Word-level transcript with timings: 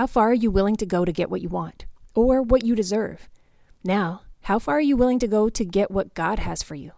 How 0.00 0.06
far 0.06 0.30
are 0.30 0.32
you 0.32 0.50
willing 0.50 0.76
to 0.76 0.86
go 0.86 1.04
to 1.04 1.12
get 1.12 1.28
what 1.28 1.42
you 1.42 1.50
want 1.50 1.84
or 2.14 2.40
what 2.40 2.64
you 2.64 2.74
deserve? 2.74 3.28
Now, 3.84 4.22
how 4.44 4.58
far 4.58 4.78
are 4.78 4.80
you 4.80 4.96
willing 4.96 5.18
to 5.18 5.28
go 5.28 5.50
to 5.50 5.62
get 5.62 5.90
what 5.90 6.14
God 6.14 6.38
has 6.38 6.62
for 6.62 6.74
you? 6.74 6.92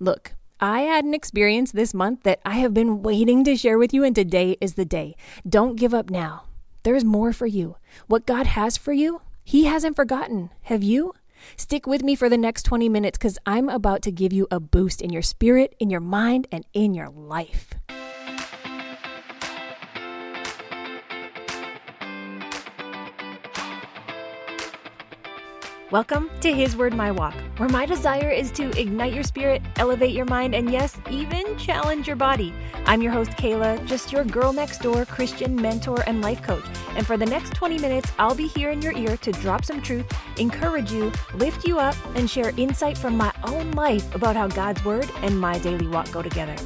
Look, 0.00 0.32
I 0.58 0.80
had 0.80 1.04
an 1.04 1.14
experience 1.14 1.70
this 1.70 1.94
month 1.94 2.24
that 2.24 2.40
I 2.44 2.54
have 2.54 2.74
been 2.74 3.00
waiting 3.00 3.44
to 3.44 3.56
share 3.56 3.78
with 3.78 3.94
you, 3.94 4.02
and 4.02 4.12
today 4.12 4.56
is 4.60 4.74
the 4.74 4.84
day. 4.84 5.14
Don't 5.48 5.76
give 5.76 5.94
up 5.94 6.10
now. 6.10 6.46
There's 6.82 7.04
more 7.04 7.32
for 7.32 7.46
you. 7.46 7.76
What 8.08 8.26
God 8.26 8.48
has 8.48 8.76
for 8.76 8.92
you, 8.92 9.20
He 9.44 9.66
hasn't 9.66 9.94
forgotten. 9.94 10.50
Have 10.62 10.82
you? 10.82 11.14
Stick 11.56 11.86
with 11.86 12.02
me 12.02 12.16
for 12.16 12.28
the 12.28 12.36
next 12.36 12.64
20 12.64 12.88
minutes 12.88 13.18
because 13.18 13.38
I'm 13.46 13.68
about 13.68 14.02
to 14.02 14.10
give 14.10 14.32
you 14.32 14.48
a 14.50 14.58
boost 14.58 15.00
in 15.00 15.10
your 15.10 15.22
spirit, 15.22 15.76
in 15.78 15.90
your 15.90 16.00
mind, 16.00 16.48
and 16.50 16.66
in 16.74 16.92
your 16.92 17.08
life. 17.08 17.77
Welcome 25.90 26.28
to 26.42 26.52
His 26.52 26.76
Word 26.76 26.92
My 26.92 27.10
Walk, 27.10 27.32
where 27.56 27.68
my 27.70 27.86
desire 27.86 28.28
is 28.28 28.50
to 28.50 28.78
ignite 28.78 29.14
your 29.14 29.22
spirit, 29.22 29.62
elevate 29.76 30.14
your 30.14 30.26
mind, 30.26 30.54
and 30.54 30.70
yes, 30.70 31.00
even 31.10 31.56
challenge 31.56 32.06
your 32.06 32.14
body. 32.14 32.52
I'm 32.84 33.00
your 33.00 33.10
host, 33.10 33.30
Kaela, 33.30 33.82
just 33.86 34.12
your 34.12 34.22
girl 34.22 34.52
next 34.52 34.82
door 34.82 35.06
Christian 35.06 35.56
mentor 35.56 36.04
and 36.06 36.20
life 36.20 36.42
coach. 36.42 36.64
And 36.94 37.06
for 37.06 37.16
the 37.16 37.24
next 37.24 37.54
20 37.54 37.78
minutes, 37.78 38.12
I'll 38.18 38.34
be 38.34 38.48
here 38.48 38.68
in 38.68 38.82
your 38.82 38.94
ear 38.98 39.16
to 39.16 39.32
drop 39.32 39.64
some 39.64 39.80
truth, 39.80 40.04
encourage 40.36 40.92
you, 40.92 41.10
lift 41.36 41.66
you 41.66 41.78
up, 41.78 41.96
and 42.16 42.28
share 42.28 42.52
insight 42.58 42.98
from 42.98 43.16
my 43.16 43.32
own 43.44 43.70
life 43.70 44.14
about 44.14 44.36
how 44.36 44.46
God's 44.46 44.84
Word 44.84 45.10
and 45.22 45.40
my 45.40 45.58
daily 45.58 45.86
walk 45.86 46.12
go 46.12 46.20
together. 46.20 46.56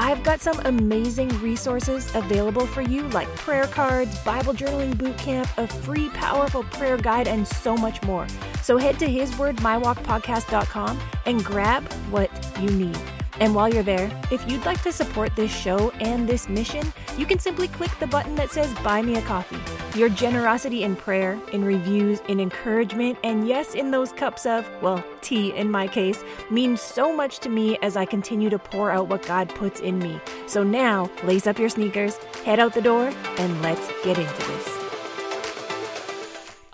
I've 0.00 0.22
got 0.22 0.40
some 0.40 0.58
amazing 0.64 1.28
resources 1.42 2.14
available 2.14 2.66
for 2.66 2.80
you, 2.80 3.06
like 3.10 3.28
prayer 3.36 3.66
cards, 3.66 4.18
Bible 4.24 4.54
journaling 4.54 4.96
boot 4.96 5.18
camp, 5.18 5.46
a 5.58 5.66
free 5.66 6.08
powerful 6.08 6.62
prayer 6.64 6.96
guide, 6.96 7.28
and 7.28 7.46
so 7.46 7.76
much 7.76 8.02
more. 8.04 8.26
So 8.62 8.78
head 8.78 8.98
to 9.00 9.06
hiswordmywalkpodcast.com 9.06 11.00
and 11.26 11.44
grab 11.44 11.92
what 12.10 12.30
you 12.62 12.70
need. 12.70 12.98
And 13.40 13.54
while 13.54 13.72
you're 13.72 13.82
there, 13.82 14.10
if 14.30 14.48
you'd 14.50 14.66
like 14.66 14.82
to 14.82 14.92
support 14.92 15.34
this 15.34 15.50
show 15.50 15.90
and 15.92 16.28
this 16.28 16.46
mission, 16.46 16.92
you 17.16 17.24
can 17.24 17.38
simply 17.38 17.68
click 17.68 17.90
the 17.98 18.06
button 18.06 18.34
that 18.34 18.50
says 18.50 18.72
Buy 18.84 19.00
Me 19.00 19.16
a 19.16 19.22
Coffee. 19.22 19.58
Your 19.98 20.10
generosity 20.10 20.84
in 20.84 20.94
prayer, 20.94 21.40
in 21.54 21.64
reviews, 21.64 22.20
in 22.28 22.38
encouragement, 22.38 23.18
and 23.24 23.48
yes, 23.48 23.74
in 23.74 23.90
those 23.90 24.12
cups 24.12 24.44
of, 24.44 24.68
well, 24.82 25.02
tea 25.22 25.56
in 25.56 25.70
my 25.70 25.88
case, 25.88 26.22
means 26.50 26.82
so 26.82 27.16
much 27.16 27.38
to 27.38 27.48
me 27.48 27.78
as 27.80 27.96
I 27.96 28.04
continue 28.04 28.50
to 28.50 28.58
pour 28.58 28.90
out 28.90 29.08
what 29.08 29.22
God 29.22 29.48
puts 29.54 29.80
in 29.80 29.98
me. 29.98 30.20
So 30.46 30.62
now, 30.62 31.10
lace 31.24 31.46
up 31.46 31.58
your 31.58 31.70
sneakers, 31.70 32.18
head 32.44 32.60
out 32.60 32.74
the 32.74 32.82
door, 32.82 33.10
and 33.38 33.62
let's 33.62 33.88
get 34.04 34.18
into 34.18 34.46
this. 34.46 34.78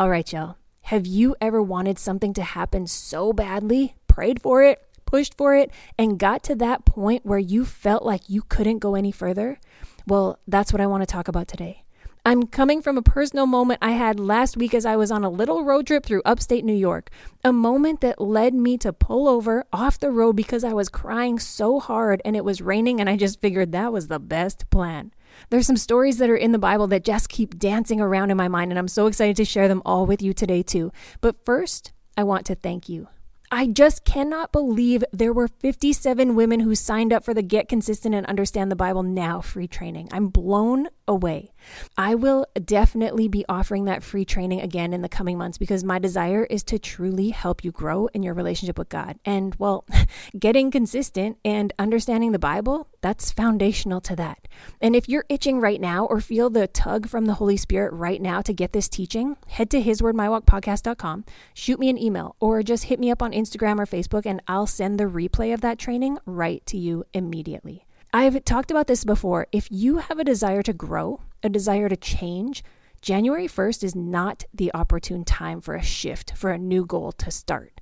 All 0.01 0.11
right, 0.11 0.31
y'all. 0.33 0.57
Have 0.83 1.07
you 1.07 1.35
ever 1.41 1.61
wanted 1.61 1.99
something 1.99 2.33
to 2.35 2.43
happen 2.43 2.87
so 2.87 3.33
badly, 3.33 3.97
prayed 4.07 4.41
for 4.41 4.63
it, 4.63 4.86
pushed 5.07 5.37
for 5.37 5.55
it, 5.55 5.71
and 5.97 6.19
got 6.19 6.43
to 6.45 6.55
that 6.57 6.85
point 6.85 7.25
where 7.25 7.39
you 7.39 7.65
felt 7.65 8.05
like 8.05 8.29
you 8.29 8.43
couldn't 8.43 8.81
go 8.81 8.95
any 8.95 9.13
further? 9.13 9.59
Well, 10.07 10.39
that's 10.47 10.73
what 10.73 10.83
I 10.83 10.87
want 10.87 11.03
to 11.03 11.07
talk 11.07 11.29
about 11.29 11.49
today. 11.49 11.85
I'm 12.27 12.49
coming 12.49 12.83
from 12.83 12.99
a 12.99 13.03
personal 13.03 13.47
moment 13.47 13.79
I 13.81 13.93
had 13.93 14.19
last 14.19 14.57
week 14.57 14.75
as 14.75 14.85
I 14.85 14.97
was 14.97 15.13
on 15.13 15.23
a 15.23 15.31
little 15.31 15.63
road 15.63 15.87
trip 15.87 16.05
through 16.05 16.23
upstate 16.25 16.65
New 16.65 16.75
York. 16.75 17.09
A 17.45 17.53
moment 17.53 18.01
that 18.01 18.21
led 18.21 18.53
me 18.53 18.77
to 18.79 18.93
pull 18.93 19.29
over 19.29 19.65
off 19.73 20.01
the 20.01 20.11
road 20.11 20.35
because 20.35 20.65
I 20.65 20.73
was 20.73 20.89
crying 20.89 21.39
so 21.39 21.79
hard 21.79 22.21
and 22.25 22.35
it 22.35 22.45
was 22.45 22.61
raining, 22.61 23.01
and 23.01 23.09
I 23.09 23.17
just 23.17 23.41
figured 23.41 23.71
that 23.71 23.93
was 23.93 24.09
the 24.09 24.19
best 24.19 24.69
plan. 24.71 25.13
There's 25.51 25.69
some 25.69 25.77
stories 25.77 26.19
that 26.19 26.29
are 26.29 26.37
in 26.37 26.51
the 26.51 26.59
Bible 26.59 26.89
that 26.89 27.05
just 27.05 27.29
keep 27.29 27.61
dancing 27.61 28.01
around 28.01 28.33
in 28.33 28.37
my 28.37 28.49
mind, 28.49 28.73
and 28.73 28.79
I'm 28.79 28.89
so 28.89 29.07
excited 29.07 29.37
to 29.37 29.45
share 29.45 29.69
them 29.69 29.83
all 29.87 30.05
with 30.05 30.21
you 30.21 30.33
today, 30.33 30.65
too. 30.65 30.91
But 31.21 31.45
first, 31.45 31.93
I 32.17 32.25
want 32.25 32.45
to 32.47 32.57
thank 32.57 32.89
you. 32.89 33.07
I 33.51 33.69
just 33.69 34.05
cannot 34.05 34.51
believe 34.51 35.05
there 35.13 35.33
were 35.33 35.47
57 35.47 36.35
women 36.35 36.61
who 36.61 36.75
signed 36.75 37.13
up 37.13 37.25
for 37.25 37.33
the 37.33 37.43
Get 37.43 37.69
Consistent 37.69 38.15
and 38.15 38.27
Understand 38.27 38.73
the 38.73 38.77
Bible 38.77 39.03
Now 39.05 39.41
free 39.41 39.69
training. 39.69 40.09
I'm 40.13 40.29
blown 40.29 40.89
away. 41.07 41.53
I 41.97 42.15
will 42.15 42.47
definitely 42.65 43.29
be 43.29 43.45
offering 43.49 43.85
that 43.85 44.03
free 44.03 44.25
training 44.25 44.61
again 44.61 44.93
in 44.93 45.03
the 45.03 45.09
coming 45.09 45.39
months 45.39 45.59
because 45.59 45.85
my 45.85 45.99
desire 45.99 46.45
is 46.45 46.63
to 46.65 46.79
truly 46.79 47.31
help 47.31 47.65
you 47.65 47.71
grow 47.71 48.07
in 48.09 48.23
your 48.23 48.35
relationship 48.35 48.79
with 48.79 48.89
God. 48.89 49.19
And 49.25 49.55
well, 49.57 49.85
getting 50.39 50.71
consistent 50.71 51.39
and 51.45 51.73
understanding 51.79 52.33
the 52.33 52.39
Bible, 52.39 52.89
that's 53.01 53.31
foundational 53.31 54.01
to 54.03 54.17
that. 54.17 54.49
And 54.81 54.97
if 54.97 55.09
you're 55.09 55.27
itching 55.29 55.61
right 55.61 55.81
now 55.81 56.07
or 56.07 56.21
feel 56.21 56.51
the 56.51 56.67
tug 56.67 57.09
from 57.09 57.27
the 57.27 57.35
Holy 57.35 57.57
Spirit 57.57 57.93
right 57.93 58.21
now 58.21 58.43
to 58.43 58.53
get 58.53 58.73
this 58.73 58.89
teaching, 58.89 59.37
head 59.47 59.71
to 59.71 59.83
hiswordmywalkpodcast.com, 59.83 61.25
shoot 61.55 61.79
me 61.79 61.89
an 61.89 61.99
email, 61.99 62.35
or 62.41 62.63
just 62.63 62.85
hit 62.85 62.99
me 62.99 63.11
up 63.11 63.23
on 63.23 63.33
Instagram 63.37 63.79
or 63.79 63.87
Facebook 63.87 64.27
and 64.27 64.43
I'll 64.49 64.67
send 64.67 64.99
the 64.99 65.05
replay 65.05 65.53
of 65.53 65.61
that 65.61 65.79
training 65.79 66.19
right 66.27 66.65
to 66.67 66.79
you 66.79 67.05
immediately. 67.13 67.87
I've 68.13 68.45
talked 68.45 68.71
about 68.71 68.87
this 68.87 69.05
before. 69.05 69.47
If 69.53 69.69
you 69.71 69.99
have 69.99 70.19
a 70.19 70.25
desire 70.25 70.63
to 70.63 70.73
grow, 70.73 71.21
a 71.43 71.49
desire 71.49 71.89
to 71.89 71.97
change, 71.97 72.65
January 73.03 73.47
1st 73.47 73.85
is 73.85 73.95
not 73.95 74.45
the 74.55 74.73
opportune 74.75 75.25
time 75.25 75.61
for 75.61 75.75
a 75.75 75.83
shift, 75.83 76.33
for 76.35 76.51
a 76.51 76.59
new 76.59 76.87
goal 76.87 77.13
to 77.13 77.31
start. 77.31 77.81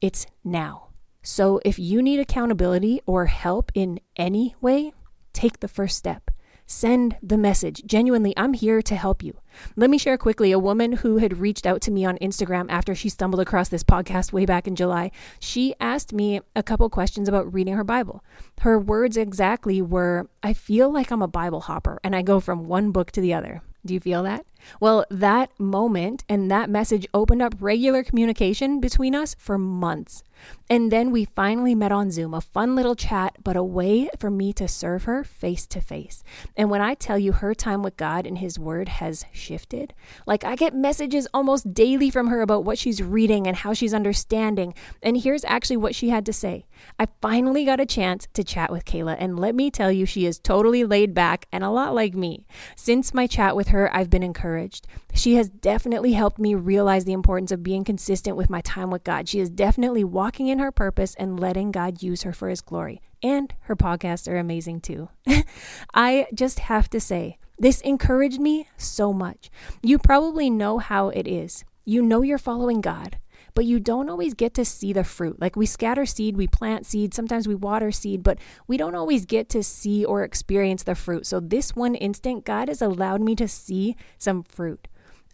It's 0.00 0.26
now. 0.42 0.88
So 1.22 1.60
if 1.64 1.78
you 1.78 2.02
need 2.02 2.20
accountability 2.20 3.00
or 3.06 3.26
help 3.26 3.70
in 3.74 4.00
any 4.16 4.56
way, 4.60 4.92
take 5.32 5.60
the 5.60 5.68
first 5.68 5.96
step. 5.96 6.30
Send 6.70 7.16
the 7.22 7.38
message. 7.38 7.82
Genuinely, 7.86 8.34
I'm 8.36 8.52
here 8.52 8.82
to 8.82 8.94
help 8.94 9.22
you. 9.22 9.38
Let 9.74 9.88
me 9.88 9.96
share 9.96 10.18
quickly 10.18 10.52
a 10.52 10.58
woman 10.58 10.92
who 10.92 11.16
had 11.16 11.38
reached 11.38 11.64
out 11.64 11.80
to 11.80 11.90
me 11.90 12.04
on 12.04 12.18
Instagram 12.18 12.66
after 12.68 12.94
she 12.94 13.08
stumbled 13.08 13.40
across 13.40 13.70
this 13.70 13.82
podcast 13.82 14.34
way 14.34 14.44
back 14.44 14.68
in 14.68 14.76
July. 14.76 15.10
She 15.40 15.74
asked 15.80 16.12
me 16.12 16.42
a 16.54 16.62
couple 16.62 16.90
questions 16.90 17.26
about 17.26 17.50
reading 17.54 17.72
her 17.72 17.84
Bible. 17.84 18.22
Her 18.60 18.78
words 18.78 19.16
exactly 19.16 19.80
were 19.80 20.28
I 20.42 20.52
feel 20.52 20.92
like 20.92 21.10
I'm 21.10 21.22
a 21.22 21.26
Bible 21.26 21.62
hopper 21.62 21.98
and 22.04 22.14
I 22.14 22.20
go 22.20 22.38
from 22.38 22.68
one 22.68 22.92
book 22.92 23.12
to 23.12 23.22
the 23.22 23.32
other. 23.32 23.62
Do 23.86 23.94
you 23.94 24.00
feel 24.00 24.22
that? 24.24 24.44
Well, 24.78 25.06
that 25.08 25.58
moment 25.58 26.22
and 26.28 26.50
that 26.50 26.68
message 26.68 27.06
opened 27.14 27.40
up 27.40 27.54
regular 27.60 28.02
communication 28.02 28.78
between 28.78 29.14
us 29.14 29.34
for 29.38 29.56
months. 29.56 30.22
And 30.70 30.92
then 30.92 31.10
we 31.10 31.24
finally 31.24 31.74
met 31.74 31.92
on 31.92 32.10
Zoom, 32.10 32.34
a 32.34 32.40
fun 32.40 32.74
little 32.74 32.94
chat, 32.94 33.36
but 33.42 33.56
a 33.56 33.62
way 33.62 34.08
for 34.18 34.30
me 34.30 34.52
to 34.54 34.68
serve 34.68 35.04
her 35.04 35.24
face 35.24 35.66
to 35.68 35.80
face. 35.80 36.22
And 36.56 36.70
when 36.70 36.80
I 36.80 36.94
tell 36.94 37.18
you 37.18 37.32
her 37.32 37.54
time 37.54 37.82
with 37.82 37.96
God 37.96 38.26
and 38.26 38.38
His 38.38 38.58
Word 38.58 38.88
has 38.88 39.24
shifted, 39.32 39.94
like 40.26 40.44
I 40.44 40.56
get 40.56 40.74
messages 40.74 41.26
almost 41.32 41.72
daily 41.72 42.10
from 42.10 42.26
her 42.28 42.42
about 42.42 42.64
what 42.64 42.78
she's 42.78 43.02
reading 43.02 43.46
and 43.46 43.56
how 43.56 43.72
she's 43.72 43.94
understanding. 43.94 44.74
And 45.02 45.16
here's 45.16 45.44
actually 45.44 45.78
what 45.78 45.94
she 45.94 46.10
had 46.10 46.26
to 46.26 46.32
say 46.32 46.66
I 46.98 47.06
finally 47.20 47.64
got 47.64 47.80
a 47.80 47.86
chance 47.86 48.28
to 48.34 48.44
chat 48.44 48.70
with 48.70 48.84
Kaela, 48.84 49.16
and 49.18 49.38
let 49.38 49.54
me 49.54 49.70
tell 49.70 49.90
you, 49.90 50.06
she 50.06 50.26
is 50.26 50.38
totally 50.38 50.84
laid 50.84 51.14
back 51.14 51.46
and 51.50 51.64
a 51.64 51.70
lot 51.70 51.94
like 51.94 52.14
me. 52.14 52.46
Since 52.76 53.14
my 53.14 53.26
chat 53.26 53.56
with 53.56 53.68
her, 53.68 53.94
I've 53.94 54.10
been 54.10 54.22
encouraged. 54.22 54.86
She 55.18 55.34
has 55.34 55.48
definitely 55.48 56.12
helped 56.12 56.38
me 56.38 56.54
realize 56.54 57.04
the 57.04 57.12
importance 57.12 57.50
of 57.50 57.64
being 57.64 57.82
consistent 57.82 58.36
with 58.36 58.48
my 58.48 58.60
time 58.60 58.88
with 58.88 59.02
God. 59.02 59.28
She 59.28 59.40
is 59.40 59.50
definitely 59.50 60.04
walking 60.04 60.46
in 60.46 60.60
her 60.60 60.70
purpose 60.70 61.16
and 61.16 61.40
letting 61.40 61.72
God 61.72 62.04
use 62.04 62.22
her 62.22 62.32
for 62.32 62.48
his 62.48 62.60
glory. 62.60 63.00
And 63.20 63.52
her 63.62 63.74
podcasts 63.74 64.30
are 64.30 64.36
amazing 64.36 64.80
too. 64.80 65.08
I 65.94 66.28
just 66.32 66.60
have 66.60 66.88
to 66.90 67.00
say, 67.00 67.36
this 67.58 67.80
encouraged 67.80 68.38
me 68.38 68.68
so 68.76 69.12
much. 69.12 69.50
You 69.82 69.98
probably 69.98 70.50
know 70.50 70.78
how 70.78 71.08
it 71.08 71.26
is. 71.26 71.64
You 71.84 72.00
know 72.00 72.22
you're 72.22 72.38
following 72.38 72.80
God, 72.80 73.18
but 73.54 73.64
you 73.64 73.80
don't 73.80 74.08
always 74.08 74.34
get 74.34 74.54
to 74.54 74.64
see 74.64 74.92
the 74.92 75.02
fruit. 75.02 75.40
Like 75.40 75.56
we 75.56 75.66
scatter 75.66 76.06
seed, 76.06 76.36
we 76.36 76.46
plant 76.46 76.86
seed, 76.86 77.12
sometimes 77.12 77.48
we 77.48 77.56
water 77.56 77.90
seed, 77.90 78.22
but 78.22 78.38
we 78.68 78.76
don't 78.76 78.94
always 78.94 79.26
get 79.26 79.48
to 79.48 79.64
see 79.64 80.04
or 80.04 80.22
experience 80.22 80.84
the 80.84 80.94
fruit. 80.94 81.26
So, 81.26 81.40
this 81.40 81.74
one 81.74 81.96
instant, 81.96 82.44
God 82.44 82.68
has 82.68 82.80
allowed 82.80 83.20
me 83.20 83.34
to 83.34 83.48
see 83.48 83.96
some 84.16 84.44
fruit. 84.44 84.86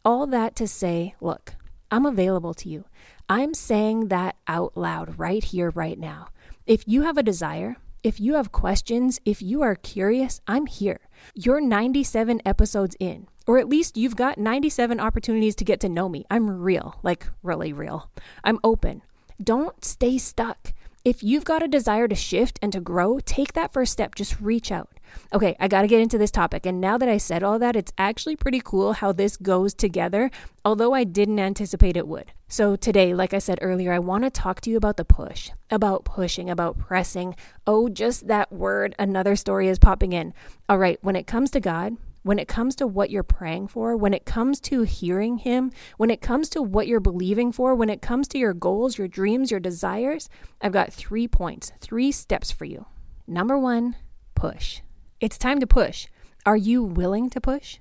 All 0.04 0.26
that 0.26 0.54
to 0.56 0.68
say, 0.68 1.14
look, 1.22 1.54
I'm 1.90 2.04
available 2.04 2.52
to 2.54 2.68
you. 2.68 2.84
I'm 3.26 3.54
saying 3.54 4.08
that 4.08 4.36
out 4.46 4.76
loud 4.76 5.18
right 5.18 5.42
here, 5.42 5.70
right 5.70 5.98
now. 5.98 6.28
If 6.66 6.86
you 6.86 7.02
have 7.02 7.16
a 7.16 7.22
desire, 7.22 7.76
if 8.02 8.20
you 8.20 8.34
have 8.34 8.52
questions, 8.52 9.18
if 9.24 9.40
you 9.40 9.62
are 9.62 9.74
curious, 9.74 10.42
I'm 10.46 10.66
here. 10.66 11.00
You're 11.34 11.62
97 11.62 12.42
episodes 12.44 12.96
in, 13.00 13.28
or 13.46 13.56
at 13.56 13.66
least 13.66 13.96
you've 13.96 14.14
got 14.14 14.36
97 14.36 15.00
opportunities 15.00 15.56
to 15.56 15.64
get 15.64 15.80
to 15.80 15.88
know 15.88 16.10
me. 16.10 16.26
I'm 16.30 16.50
real, 16.50 17.00
like 17.02 17.26
really 17.42 17.72
real. 17.72 18.10
I'm 18.44 18.60
open. 18.62 19.00
Don't 19.42 19.82
stay 19.82 20.18
stuck. 20.18 20.74
If 21.04 21.22
you've 21.22 21.44
got 21.44 21.62
a 21.62 21.68
desire 21.68 22.08
to 22.08 22.14
shift 22.14 22.58
and 22.62 22.72
to 22.72 22.80
grow, 22.80 23.18
take 23.20 23.52
that 23.52 23.74
first 23.74 23.92
step. 23.92 24.14
Just 24.14 24.40
reach 24.40 24.72
out. 24.72 24.88
Okay, 25.34 25.54
I 25.60 25.68
got 25.68 25.82
to 25.82 25.86
get 25.86 26.00
into 26.00 26.16
this 26.16 26.30
topic. 26.30 26.64
And 26.64 26.80
now 26.80 26.96
that 26.96 27.10
I 27.10 27.18
said 27.18 27.42
all 27.42 27.58
that, 27.58 27.76
it's 27.76 27.92
actually 27.98 28.36
pretty 28.36 28.62
cool 28.64 28.94
how 28.94 29.12
this 29.12 29.36
goes 29.36 29.74
together, 29.74 30.30
although 30.64 30.94
I 30.94 31.04
didn't 31.04 31.38
anticipate 31.38 31.98
it 31.98 32.08
would. 32.08 32.32
So, 32.48 32.74
today, 32.74 33.12
like 33.12 33.34
I 33.34 33.38
said 33.38 33.58
earlier, 33.60 33.92
I 33.92 33.98
want 33.98 34.24
to 34.24 34.30
talk 34.30 34.62
to 34.62 34.70
you 34.70 34.78
about 34.78 34.96
the 34.96 35.04
push, 35.04 35.50
about 35.70 36.06
pushing, 36.06 36.48
about 36.48 36.78
pressing. 36.78 37.36
Oh, 37.66 37.90
just 37.90 38.26
that 38.28 38.50
word, 38.50 38.94
another 38.98 39.36
story 39.36 39.68
is 39.68 39.78
popping 39.78 40.14
in. 40.14 40.32
All 40.70 40.78
right, 40.78 40.98
when 41.02 41.16
it 41.16 41.26
comes 41.26 41.50
to 41.50 41.60
God, 41.60 41.98
when 42.24 42.38
it 42.38 42.48
comes 42.48 42.74
to 42.76 42.86
what 42.86 43.10
you're 43.10 43.22
praying 43.22 43.68
for, 43.68 43.96
when 43.96 44.14
it 44.14 44.24
comes 44.24 44.58
to 44.58 44.82
hearing 44.82 45.36
Him, 45.38 45.70
when 45.98 46.10
it 46.10 46.20
comes 46.20 46.48
to 46.48 46.62
what 46.62 46.88
you're 46.88 46.98
believing 46.98 47.52
for, 47.52 47.74
when 47.74 47.90
it 47.90 48.02
comes 48.02 48.26
to 48.28 48.38
your 48.38 48.54
goals, 48.54 48.98
your 48.98 49.06
dreams, 49.06 49.50
your 49.50 49.60
desires, 49.60 50.28
I've 50.60 50.72
got 50.72 50.92
three 50.92 51.28
points, 51.28 51.70
three 51.80 52.10
steps 52.10 52.50
for 52.50 52.64
you. 52.64 52.86
Number 53.26 53.58
one, 53.58 53.96
push. 54.34 54.80
It's 55.20 55.38
time 55.38 55.60
to 55.60 55.66
push. 55.66 56.08
Are 56.46 56.56
you 56.56 56.82
willing 56.82 57.30
to 57.30 57.40
push? 57.40 57.78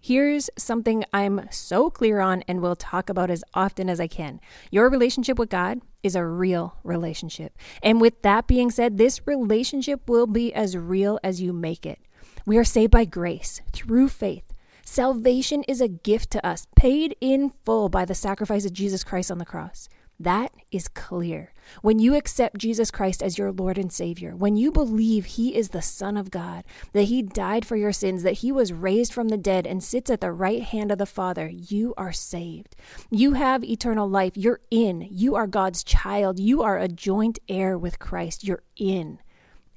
Here's 0.00 0.48
something 0.56 1.04
I'm 1.12 1.48
so 1.50 1.90
clear 1.90 2.20
on 2.20 2.42
and 2.48 2.60
will 2.60 2.76
talk 2.76 3.10
about 3.10 3.30
as 3.30 3.44
often 3.54 3.90
as 3.90 4.00
I 4.00 4.06
can. 4.06 4.40
Your 4.70 4.88
relationship 4.88 5.38
with 5.38 5.50
God 5.50 5.80
is 6.02 6.14
a 6.14 6.24
real 6.24 6.76
relationship. 6.84 7.58
And 7.82 8.00
with 8.00 8.22
that 8.22 8.46
being 8.46 8.70
said, 8.70 8.96
this 8.96 9.26
relationship 9.26 10.08
will 10.08 10.26
be 10.26 10.54
as 10.54 10.76
real 10.76 11.18
as 11.24 11.42
you 11.42 11.52
make 11.52 11.84
it. 11.84 11.98
We 12.44 12.58
are 12.58 12.64
saved 12.64 12.92
by 12.92 13.04
grace 13.04 13.60
through 13.72 14.08
faith. 14.08 14.44
Salvation 14.84 15.64
is 15.64 15.80
a 15.80 15.88
gift 15.88 16.30
to 16.30 16.46
us, 16.46 16.68
paid 16.76 17.16
in 17.20 17.52
full 17.64 17.88
by 17.88 18.04
the 18.04 18.14
sacrifice 18.14 18.64
of 18.64 18.72
Jesus 18.72 19.02
Christ 19.02 19.30
on 19.30 19.38
the 19.38 19.44
cross. 19.44 19.88
That 20.18 20.52
is 20.70 20.88
clear. 20.88 21.52
When 21.82 21.98
you 21.98 22.14
accept 22.14 22.56
Jesus 22.56 22.90
Christ 22.90 23.22
as 23.22 23.36
your 23.36 23.52
Lord 23.52 23.76
and 23.76 23.92
Savior, 23.92 24.34
when 24.34 24.56
you 24.56 24.72
believe 24.72 25.26
He 25.26 25.54
is 25.54 25.70
the 25.70 25.82
Son 25.82 26.16
of 26.16 26.30
God, 26.30 26.64
that 26.92 27.04
He 27.04 27.20
died 27.20 27.66
for 27.66 27.76
your 27.76 27.92
sins, 27.92 28.22
that 28.22 28.38
He 28.38 28.50
was 28.50 28.72
raised 28.72 29.12
from 29.12 29.28
the 29.28 29.36
dead 29.36 29.66
and 29.66 29.84
sits 29.84 30.08
at 30.08 30.22
the 30.22 30.32
right 30.32 30.62
hand 30.62 30.90
of 30.90 30.98
the 30.98 31.04
Father, 31.04 31.48
you 31.48 31.92
are 31.98 32.12
saved. 32.12 32.74
You 33.10 33.34
have 33.34 33.62
eternal 33.62 34.08
life. 34.08 34.36
You're 34.36 34.60
in. 34.70 35.06
You 35.10 35.34
are 35.34 35.46
God's 35.46 35.84
child. 35.84 36.38
You 36.38 36.62
are 36.62 36.78
a 36.78 36.88
joint 36.88 37.38
heir 37.48 37.76
with 37.76 37.98
Christ. 37.98 38.42
You're 38.42 38.62
in. 38.76 39.18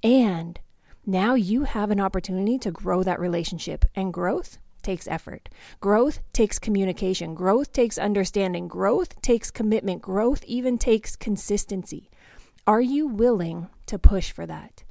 And 0.03 0.59
now 1.09 1.33
you 1.33 1.63
have 1.63 1.91
an 1.91 1.99
opportunity 1.99 2.57
to 2.59 2.71
grow 2.71 3.03
that 3.03 3.19
relationship. 3.19 3.85
And 3.95 4.13
growth 4.13 4.59
takes 4.81 5.07
effort. 5.07 5.49
Growth 5.79 6.19
takes 6.33 6.59
communication. 6.59 7.35
Growth 7.35 7.73
takes 7.73 7.97
understanding. 7.97 8.67
Growth 8.67 9.21
takes 9.21 9.51
commitment. 9.51 10.01
Growth 10.01 10.43
even 10.45 10.77
takes 10.77 11.15
consistency. 11.15 12.09
Are 12.67 12.81
you 12.81 13.07
willing 13.07 13.67
to 13.87 13.97
push 13.97 14.31
for 14.31 14.45
that? 14.45 14.83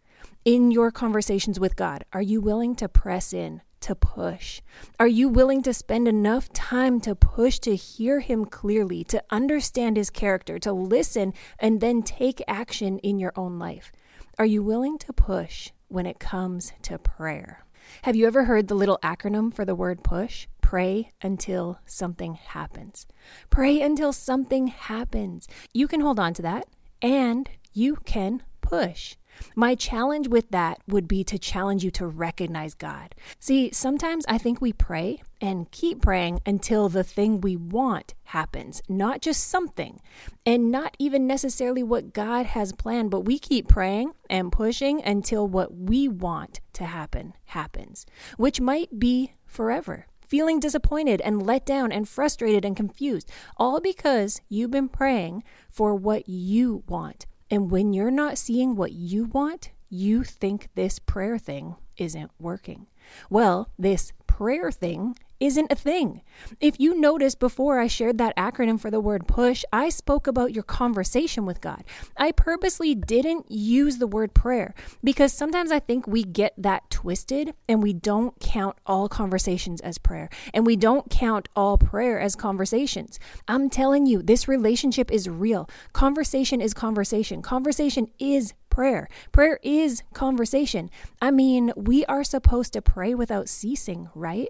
In 0.44 0.70
your 0.70 0.90
conversations 0.90 1.60
with 1.60 1.76
God, 1.76 2.04
are 2.12 2.22
you 2.22 2.40
willing 2.40 2.74
to 2.76 2.88
press 2.88 3.32
in, 3.32 3.62
to 3.80 3.94
push? 3.94 4.60
Are 4.98 5.06
you 5.06 5.28
willing 5.28 5.62
to 5.62 5.74
spend 5.74 6.08
enough 6.08 6.52
time 6.52 7.00
to 7.02 7.14
push 7.14 7.58
to 7.60 7.76
hear 7.76 8.20
Him 8.20 8.44
clearly, 8.44 9.04
to 9.04 9.22
understand 9.30 9.96
His 9.96 10.10
character, 10.10 10.58
to 10.60 10.72
listen, 10.72 11.34
and 11.58 11.80
then 11.80 12.02
take 12.02 12.42
action 12.48 12.98
in 13.00 13.18
your 13.18 13.32
own 13.36 13.58
life? 13.58 13.92
Are 14.38 14.46
you 14.46 14.62
willing 14.62 14.98
to 14.98 15.12
push 15.12 15.70
when 15.88 16.06
it 16.06 16.18
comes 16.18 16.72
to 16.82 16.98
prayer? 16.98 17.64
Have 18.02 18.16
you 18.16 18.26
ever 18.26 18.44
heard 18.44 18.68
the 18.68 18.74
little 18.74 18.98
acronym 19.02 19.52
for 19.52 19.64
the 19.64 19.74
word 19.74 20.02
push? 20.02 20.46
Pray 20.60 21.10
until 21.22 21.80
something 21.86 22.34
happens. 22.34 23.06
Pray 23.50 23.80
until 23.80 24.12
something 24.12 24.68
happens. 24.68 25.48
You 25.72 25.88
can 25.88 26.00
hold 26.00 26.20
on 26.20 26.34
to 26.34 26.42
that 26.42 26.66
and 27.00 27.48
you 27.72 27.96
can 28.04 28.42
push. 28.60 29.16
My 29.54 29.74
challenge 29.74 30.28
with 30.28 30.50
that 30.50 30.80
would 30.86 31.08
be 31.08 31.24
to 31.24 31.38
challenge 31.38 31.84
you 31.84 31.90
to 31.92 32.06
recognize 32.06 32.74
God. 32.74 33.14
See, 33.38 33.70
sometimes 33.72 34.24
I 34.28 34.38
think 34.38 34.60
we 34.60 34.72
pray 34.72 35.22
and 35.40 35.70
keep 35.70 36.02
praying 36.02 36.40
until 36.46 36.88
the 36.88 37.04
thing 37.04 37.40
we 37.40 37.56
want 37.56 38.14
happens, 38.24 38.82
not 38.88 39.20
just 39.22 39.48
something, 39.48 40.00
and 40.44 40.70
not 40.70 40.96
even 40.98 41.26
necessarily 41.26 41.82
what 41.82 42.12
God 42.12 42.46
has 42.46 42.72
planned, 42.72 43.10
but 43.10 43.20
we 43.20 43.38
keep 43.38 43.68
praying 43.68 44.12
and 44.28 44.52
pushing 44.52 45.02
until 45.04 45.46
what 45.46 45.74
we 45.74 46.08
want 46.08 46.60
to 46.74 46.84
happen 46.84 47.34
happens, 47.46 48.06
which 48.36 48.60
might 48.60 48.98
be 48.98 49.34
forever 49.46 50.06
feeling 50.28 50.60
disappointed 50.60 51.22
and 51.22 51.44
let 51.44 51.64
down 51.64 51.90
and 51.90 52.06
frustrated 52.06 52.64
and 52.64 52.76
confused, 52.76 53.30
all 53.56 53.80
because 53.80 54.42
you've 54.48 54.70
been 54.70 54.88
praying 54.88 55.42
for 55.70 55.94
what 55.94 56.28
you 56.28 56.84
want 56.86 57.26
and 57.50 57.70
when 57.70 57.92
you're 57.92 58.10
not 58.10 58.38
seeing 58.38 58.76
what 58.76 58.92
you 58.92 59.24
want, 59.24 59.70
you 59.88 60.22
think 60.22 60.68
this 60.74 60.98
prayer 60.98 61.38
thing 61.38 61.76
isn't 61.96 62.30
working. 62.38 62.86
Well, 63.30 63.70
this 63.78 64.12
prayer 64.26 64.70
thing 64.70 65.16
isn't 65.40 65.70
a 65.70 65.76
thing. 65.76 66.22
If 66.60 66.80
you 66.80 66.98
noticed 66.98 67.38
before 67.38 67.78
I 67.78 67.86
shared 67.86 68.18
that 68.18 68.36
acronym 68.36 68.80
for 68.80 68.90
the 68.90 69.00
word 69.00 69.28
push, 69.28 69.64
I 69.72 69.88
spoke 69.88 70.26
about 70.26 70.52
your 70.52 70.64
conversation 70.64 71.46
with 71.46 71.60
God. 71.60 71.84
I 72.16 72.32
purposely 72.32 72.94
didn't 72.94 73.50
use 73.50 73.98
the 73.98 74.06
word 74.06 74.34
prayer 74.34 74.74
because 75.02 75.32
sometimes 75.32 75.70
I 75.70 75.78
think 75.78 76.06
we 76.06 76.24
get 76.24 76.54
that 76.58 76.90
twisted 76.90 77.54
and 77.68 77.82
we 77.82 77.92
don't 77.92 78.38
count 78.40 78.76
all 78.86 79.08
conversations 79.08 79.80
as 79.80 79.98
prayer 79.98 80.28
and 80.52 80.66
we 80.66 80.76
don't 80.76 81.10
count 81.10 81.48
all 81.54 81.78
prayer 81.78 82.18
as 82.18 82.34
conversations. 82.34 83.20
I'm 83.46 83.70
telling 83.70 84.06
you, 84.06 84.22
this 84.22 84.48
relationship 84.48 85.10
is 85.10 85.28
real. 85.28 85.68
Conversation 85.92 86.60
is 86.60 86.74
conversation. 86.74 87.42
Conversation 87.42 88.08
is 88.18 88.54
prayer. 88.70 89.08
Prayer 89.32 89.58
is 89.62 90.02
conversation. 90.14 90.90
I 91.20 91.30
mean, 91.30 91.72
we 91.76 92.04
are 92.06 92.24
supposed 92.24 92.72
to 92.74 92.82
pray 92.82 93.14
without 93.14 93.48
ceasing, 93.48 94.08
right? 94.14 94.48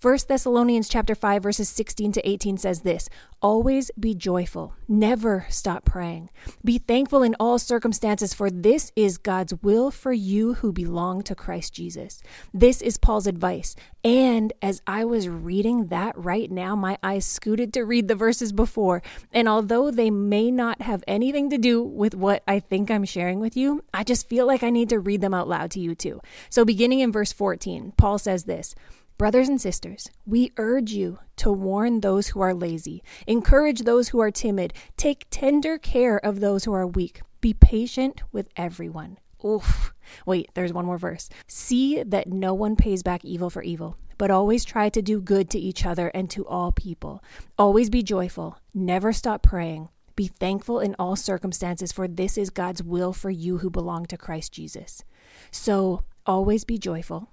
1 0.00 0.18
Thessalonians 0.28 0.88
chapter 0.88 1.14
5 1.14 1.42
verses 1.42 1.68
16 1.68 2.12
to 2.12 2.28
18 2.28 2.56
says 2.56 2.80
this, 2.80 3.08
always 3.42 3.90
be 3.98 4.14
joyful, 4.14 4.74
never 4.88 5.46
stop 5.48 5.84
praying. 5.84 6.30
Be 6.64 6.78
thankful 6.78 7.22
in 7.22 7.36
all 7.38 7.58
circumstances 7.58 8.34
for 8.34 8.50
this 8.50 8.92
is 8.96 9.18
God's 9.18 9.54
will 9.62 9.90
for 9.90 10.12
you 10.12 10.54
who 10.54 10.72
belong 10.72 11.22
to 11.22 11.34
Christ 11.34 11.74
Jesus. 11.74 12.22
This 12.52 12.80
is 12.80 12.98
Paul's 12.98 13.26
advice. 13.26 13.76
And 14.02 14.52
as 14.62 14.80
I 14.86 15.04
was 15.04 15.28
reading 15.28 15.88
that 15.88 16.16
right 16.16 16.50
now, 16.50 16.74
my 16.74 16.98
eyes 17.02 17.26
scooted 17.26 17.72
to 17.74 17.84
read 17.84 18.08
the 18.08 18.14
verses 18.14 18.52
before, 18.52 19.02
and 19.32 19.48
although 19.48 19.90
they 19.90 20.10
may 20.10 20.50
not 20.50 20.82
have 20.82 21.04
anything 21.06 21.50
to 21.50 21.58
do 21.58 21.82
with 21.82 22.14
what 22.14 22.42
I 22.48 22.60
think 22.60 22.90
I'm 22.90 23.04
sharing 23.04 23.40
with 23.40 23.56
you, 23.56 23.84
I 23.92 24.04
just 24.04 24.28
feel 24.28 24.46
like 24.46 24.62
I 24.62 24.70
need 24.70 24.88
to 24.90 24.98
read 24.98 25.20
them 25.20 25.34
out 25.34 25.48
loud 25.48 25.70
to 25.72 25.80
you 25.80 25.94
too. 25.94 26.20
So 26.48 26.64
beginning 26.64 27.00
in 27.00 27.12
verse 27.12 27.32
14, 27.32 27.92
Paul 27.96 28.18
says 28.18 28.44
this, 28.44 28.74
Brothers 29.20 29.50
and 29.50 29.60
sisters, 29.60 30.08
we 30.24 30.50
urge 30.56 30.92
you 30.92 31.18
to 31.36 31.52
warn 31.52 32.00
those 32.00 32.28
who 32.28 32.40
are 32.40 32.54
lazy, 32.54 33.02
encourage 33.26 33.80
those 33.80 34.08
who 34.08 34.18
are 34.18 34.30
timid, 34.30 34.72
take 34.96 35.26
tender 35.28 35.76
care 35.76 36.16
of 36.16 36.40
those 36.40 36.64
who 36.64 36.72
are 36.72 36.86
weak, 36.86 37.20
be 37.42 37.52
patient 37.52 38.22
with 38.32 38.48
everyone. 38.56 39.18
Oof. 39.44 39.92
Wait, 40.24 40.48
there's 40.54 40.72
one 40.72 40.86
more 40.86 40.96
verse. 40.96 41.28
See 41.46 42.02
that 42.02 42.28
no 42.28 42.54
one 42.54 42.76
pays 42.76 43.02
back 43.02 43.22
evil 43.22 43.50
for 43.50 43.62
evil, 43.62 43.98
but 44.16 44.30
always 44.30 44.64
try 44.64 44.88
to 44.88 45.02
do 45.02 45.20
good 45.20 45.50
to 45.50 45.58
each 45.58 45.84
other 45.84 46.08
and 46.14 46.30
to 46.30 46.46
all 46.46 46.72
people. 46.72 47.22
Always 47.58 47.90
be 47.90 48.02
joyful, 48.02 48.56
never 48.72 49.12
stop 49.12 49.42
praying. 49.42 49.90
Be 50.16 50.28
thankful 50.28 50.80
in 50.80 50.96
all 50.98 51.14
circumstances, 51.14 51.92
for 51.92 52.08
this 52.08 52.38
is 52.38 52.48
God's 52.48 52.82
will 52.82 53.12
for 53.12 53.28
you 53.28 53.58
who 53.58 53.68
belong 53.68 54.06
to 54.06 54.16
Christ 54.16 54.54
Jesus. 54.54 55.04
So 55.50 56.04
always 56.24 56.64
be 56.64 56.78
joyful 56.78 57.28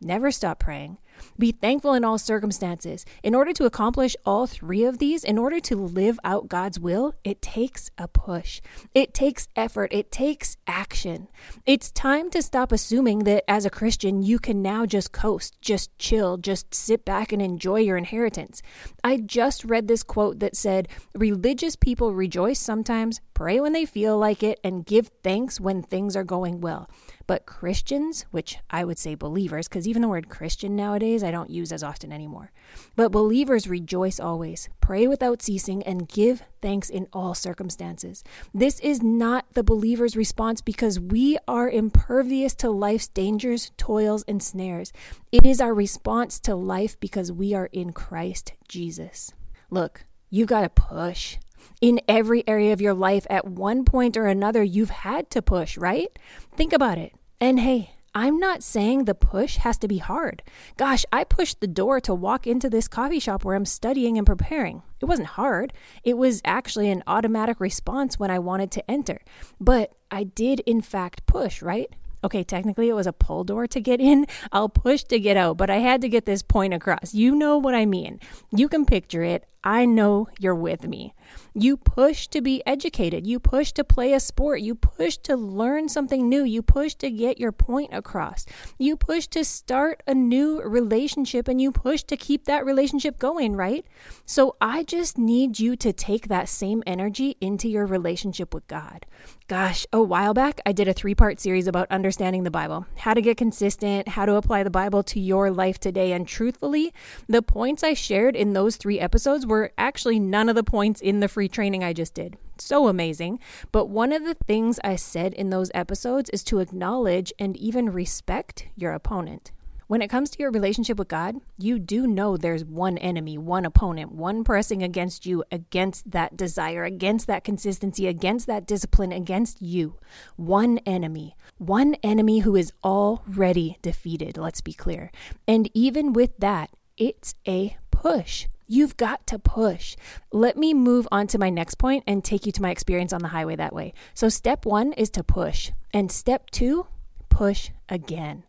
Never 0.00 0.30
stop 0.30 0.60
praying. 0.60 0.98
Be 1.38 1.52
thankful 1.52 1.94
in 1.94 2.04
all 2.04 2.18
circumstances. 2.18 3.04
In 3.22 3.34
order 3.34 3.52
to 3.52 3.64
accomplish 3.64 4.16
all 4.24 4.46
three 4.46 4.84
of 4.84 4.98
these, 4.98 5.24
in 5.24 5.38
order 5.38 5.60
to 5.60 5.76
live 5.76 6.18
out 6.24 6.48
God's 6.48 6.78
will, 6.80 7.14
it 7.24 7.42
takes 7.42 7.90
a 7.98 8.08
push. 8.08 8.60
It 8.94 9.14
takes 9.14 9.48
effort. 9.56 9.92
It 9.92 10.10
takes 10.10 10.56
action. 10.66 11.28
It's 11.66 11.90
time 11.90 12.30
to 12.30 12.42
stop 12.42 12.72
assuming 12.72 13.20
that 13.20 13.44
as 13.48 13.64
a 13.64 13.70
Christian, 13.70 14.22
you 14.22 14.38
can 14.38 14.62
now 14.62 14.86
just 14.86 15.12
coast, 15.12 15.60
just 15.60 15.96
chill, 15.98 16.36
just 16.36 16.74
sit 16.74 17.04
back 17.04 17.32
and 17.32 17.40
enjoy 17.42 17.80
your 17.80 17.96
inheritance. 17.96 18.62
I 19.04 19.18
just 19.18 19.64
read 19.64 19.88
this 19.88 20.02
quote 20.02 20.38
that 20.40 20.56
said, 20.56 20.88
Religious 21.14 21.76
people 21.76 22.14
rejoice 22.14 22.58
sometimes, 22.58 23.20
pray 23.34 23.60
when 23.60 23.72
they 23.72 23.84
feel 23.84 24.18
like 24.18 24.42
it, 24.42 24.58
and 24.64 24.86
give 24.86 25.10
thanks 25.22 25.60
when 25.60 25.82
things 25.82 26.16
are 26.16 26.24
going 26.24 26.60
well. 26.60 26.88
But 27.28 27.44
Christians, 27.44 28.24
which 28.30 28.56
I 28.70 28.86
would 28.86 28.98
say 28.98 29.14
believers, 29.14 29.68
because 29.68 29.86
even 29.86 30.00
the 30.00 30.08
word 30.08 30.30
Christian 30.30 30.74
nowadays 30.74 31.22
I 31.22 31.30
don't 31.30 31.50
use 31.50 31.70
as 31.72 31.84
often 31.84 32.10
anymore, 32.10 32.52
but 32.96 33.12
believers 33.12 33.68
rejoice 33.68 34.18
always, 34.18 34.70
pray 34.80 35.06
without 35.06 35.42
ceasing, 35.42 35.82
and 35.82 36.08
give 36.08 36.42
thanks 36.62 36.88
in 36.88 37.06
all 37.12 37.34
circumstances. 37.34 38.24
This 38.54 38.80
is 38.80 39.02
not 39.02 39.44
the 39.52 39.62
believer's 39.62 40.16
response 40.16 40.62
because 40.62 40.98
we 40.98 41.36
are 41.46 41.68
impervious 41.68 42.54
to 42.56 42.70
life's 42.70 43.08
dangers, 43.08 43.72
toils, 43.76 44.24
and 44.26 44.42
snares. 44.42 44.90
It 45.30 45.44
is 45.44 45.60
our 45.60 45.74
response 45.74 46.40
to 46.40 46.56
life 46.56 46.98
because 46.98 47.30
we 47.30 47.52
are 47.52 47.68
in 47.72 47.92
Christ 47.92 48.54
Jesus. 48.68 49.34
Look, 49.70 50.06
you 50.30 50.46
got 50.46 50.62
to 50.62 50.70
push 50.70 51.36
in 51.80 52.00
every 52.08 52.46
area 52.48 52.72
of 52.72 52.80
your 52.80 52.94
life 52.94 53.26
at 53.30 53.46
one 53.46 53.84
point 53.84 54.16
or 54.16 54.26
another, 54.26 54.62
you've 54.62 54.90
had 54.90 55.30
to 55.30 55.42
push, 55.42 55.76
right? 55.76 56.08
Think 56.56 56.72
about 56.72 56.98
it. 56.98 57.12
And 57.40 57.60
hey, 57.60 57.92
I'm 58.14 58.38
not 58.38 58.62
saying 58.62 59.04
the 59.04 59.14
push 59.14 59.58
has 59.58 59.78
to 59.78 59.88
be 59.88 59.98
hard. 59.98 60.42
Gosh, 60.76 61.04
I 61.12 61.24
pushed 61.24 61.60
the 61.60 61.66
door 61.66 62.00
to 62.00 62.14
walk 62.14 62.46
into 62.46 62.68
this 62.68 62.88
coffee 62.88 63.20
shop 63.20 63.44
where 63.44 63.54
I'm 63.54 63.64
studying 63.64 64.18
and 64.18 64.26
preparing. 64.26 64.82
It 65.00 65.04
wasn't 65.04 65.28
hard. 65.28 65.72
It 66.02 66.16
was 66.16 66.40
actually 66.44 66.90
an 66.90 67.04
automatic 67.06 67.60
response 67.60 68.18
when 68.18 68.30
I 68.30 68.40
wanted 68.40 68.72
to 68.72 68.90
enter. 68.90 69.20
But 69.60 69.92
I 70.10 70.24
did, 70.24 70.60
in 70.60 70.80
fact, 70.80 71.26
push, 71.26 71.62
right? 71.62 71.94
Okay, 72.24 72.42
technically 72.42 72.88
it 72.88 72.94
was 72.94 73.06
a 73.06 73.12
pull 73.12 73.44
door 73.44 73.66
to 73.68 73.80
get 73.80 74.00
in. 74.00 74.26
I'll 74.50 74.68
push 74.68 75.04
to 75.04 75.20
get 75.20 75.36
out, 75.36 75.56
but 75.56 75.70
I 75.70 75.76
had 75.76 76.00
to 76.00 76.08
get 76.08 76.26
this 76.26 76.42
point 76.42 76.74
across. 76.74 77.14
You 77.14 77.36
know 77.36 77.58
what 77.58 77.74
I 77.74 77.86
mean. 77.86 78.18
You 78.50 78.68
can 78.68 78.84
picture 78.84 79.22
it. 79.22 79.44
I 79.68 79.84
know 79.84 80.28
you're 80.40 80.54
with 80.54 80.88
me. 80.88 81.12
You 81.52 81.76
push 81.76 82.26
to 82.28 82.40
be 82.40 82.62
educated. 82.64 83.26
You 83.26 83.38
push 83.38 83.72
to 83.72 83.84
play 83.84 84.14
a 84.14 84.20
sport. 84.20 84.62
You 84.62 84.74
push 84.74 85.18
to 85.18 85.36
learn 85.36 85.90
something 85.90 86.26
new. 86.26 86.42
You 86.42 86.62
push 86.62 86.94
to 86.94 87.10
get 87.10 87.38
your 87.38 87.52
point 87.52 87.90
across. 87.92 88.46
You 88.78 88.96
push 88.96 89.26
to 89.26 89.44
start 89.44 90.02
a 90.06 90.14
new 90.14 90.62
relationship 90.62 91.48
and 91.48 91.60
you 91.60 91.70
push 91.70 92.02
to 92.04 92.16
keep 92.16 92.46
that 92.46 92.64
relationship 92.64 93.18
going, 93.18 93.56
right? 93.56 93.84
So 94.24 94.56
I 94.58 94.84
just 94.84 95.18
need 95.18 95.58
you 95.58 95.76
to 95.76 95.92
take 95.92 96.28
that 96.28 96.48
same 96.48 96.82
energy 96.86 97.36
into 97.38 97.68
your 97.68 97.84
relationship 97.84 98.54
with 98.54 98.66
God. 98.68 99.04
Gosh, 99.48 99.86
a 99.92 100.02
while 100.02 100.34
back, 100.34 100.60
I 100.66 100.72
did 100.72 100.88
a 100.88 100.92
three 100.92 101.14
part 101.14 101.40
series 101.40 101.66
about 101.66 101.90
understanding 101.90 102.42
the 102.42 102.50
Bible, 102.50 102.86
how 102.98 103.14
to 103.14 103.22
get 103.22 103.38
consistent, 103.38 104.08
how 104.08 104.26
to 104.26 104.34
apply 104.34 104.62
the 104.62 104.70
Bible 104.70 105.02
to 105.04 105.18
your 105.18 105.50
life 105.50 105.80
today. 105.80 106.12
And 106.12 106.28
truthfully, 106.28 106.92
the 107.28 107.42
points 107.42 107.82
I 107.82 107.94
shared 107.94 108.36
in 108.36 108.52
those 108.52 108.76
three 108.76 109.00
episodes 109.00 109.46
were 109.46 109.57
actually 109.78 110.18
none 110.18 110.48
of 110.48 110.56
the 110.56 110.64
points 110.64 111.00
in 111.00 111.20
the 111.20 111.28
free 111.28 111.48
training 111.48 111.82
I 111.84 111.92
just 111.92 112.14
did. 112.14 112.36
So 112.58 112.88
amazing. 112.88 113.38
But 113.72 113.86
one 113.86 114.12
of 114.12 114.24
the 114.24 114.34
things 114.34 114.80
I 114.82 114.96
said 114.96 115.34
in 115.34 115.50
those 115.50 115.70
episodes 115.74 116.30
is 116.30 116.42
to 116.44 116.60
acknowledge 116.60 117.32
and 117.38 117.56
even 117.56 117.90
respect 117.90 118.66
your 118.76 118.92
opponent. 118.92 119.52
When 119.88 120.02
it 120.02 120.08
comes 120.08 120.28
to 120.30 120.38
your 120.38 120.50
relationship 120.50 120.98
with 120.98 121.08
God, 121.08 121.36
you 121.56 121.78
do 121.78 122.06
know 122.06 122.36
there's 122.36 122.62
one 122.62 122.98
enemy, 122.98 123.38
one 123.38 123.64
opponent, 123.64 124.12
one 124.12 124.44
pressing 124.44 124.82
against 124.82 125.24
you, 125.24 125.44
against 125.50 126.10
that 126.10 126.36
desire, 126.36 126.84
against 126.84 127.26
that 127.26 127.42
consistency, 127.42 128.06
against 128.06 128.46
that 128.48 128.66
discipline, 128.66 129.12
against 129.12 129.62
you. 129.62 129.96
One 130.36 130.76
enemy, 130.84 131.36
one 131.56 131.94
enemy 132.02 132.40
who 132.40 132.54
is 132.54 132.70
already 132.84 133.78
defeated, 133.80 134.36
let's 134.36 134.60
be 134.60 134.74
clear. 134.74 135.10
And 135.46 135.70
even 135.72 136.12
with 136.12 136.36
that, 136.36 136.68
it's 136.98 137.34
a 137.46 137.78
push. 137.90 138.46
You've 138.70 138.98
got 138.98 139.26
to 139.28 139.38
push. 139.38 139.96
Let 140.30 140.58
me 140.58 140.74
move 140.74 141.08
on 141.10 141.26
to 141.28 141.38
my 141.38 141.48
next 141.48 141.76
point 141.76 142.04
and 142.06 142.22
take 142.22 142.44
you 142.44 142.52
to 142.52 142.60
my 142.60 142.70
experience 142.70 143.14
on 143.14 143.22
the 143.22 143.28
highway 143.28 143.56
that 143.56 143.74
way. 143.74 143.94
So, 144.12 144.28
step 144.28 144.66
one 144.66 144.92
is 144.92 145.08
to 145.10 145.24
push, 145.24 145.72
and 145.92 146.12
step 146.12 146.50
two, 146.50 146.86
push 147.30 147.70
again. 147.88 148.44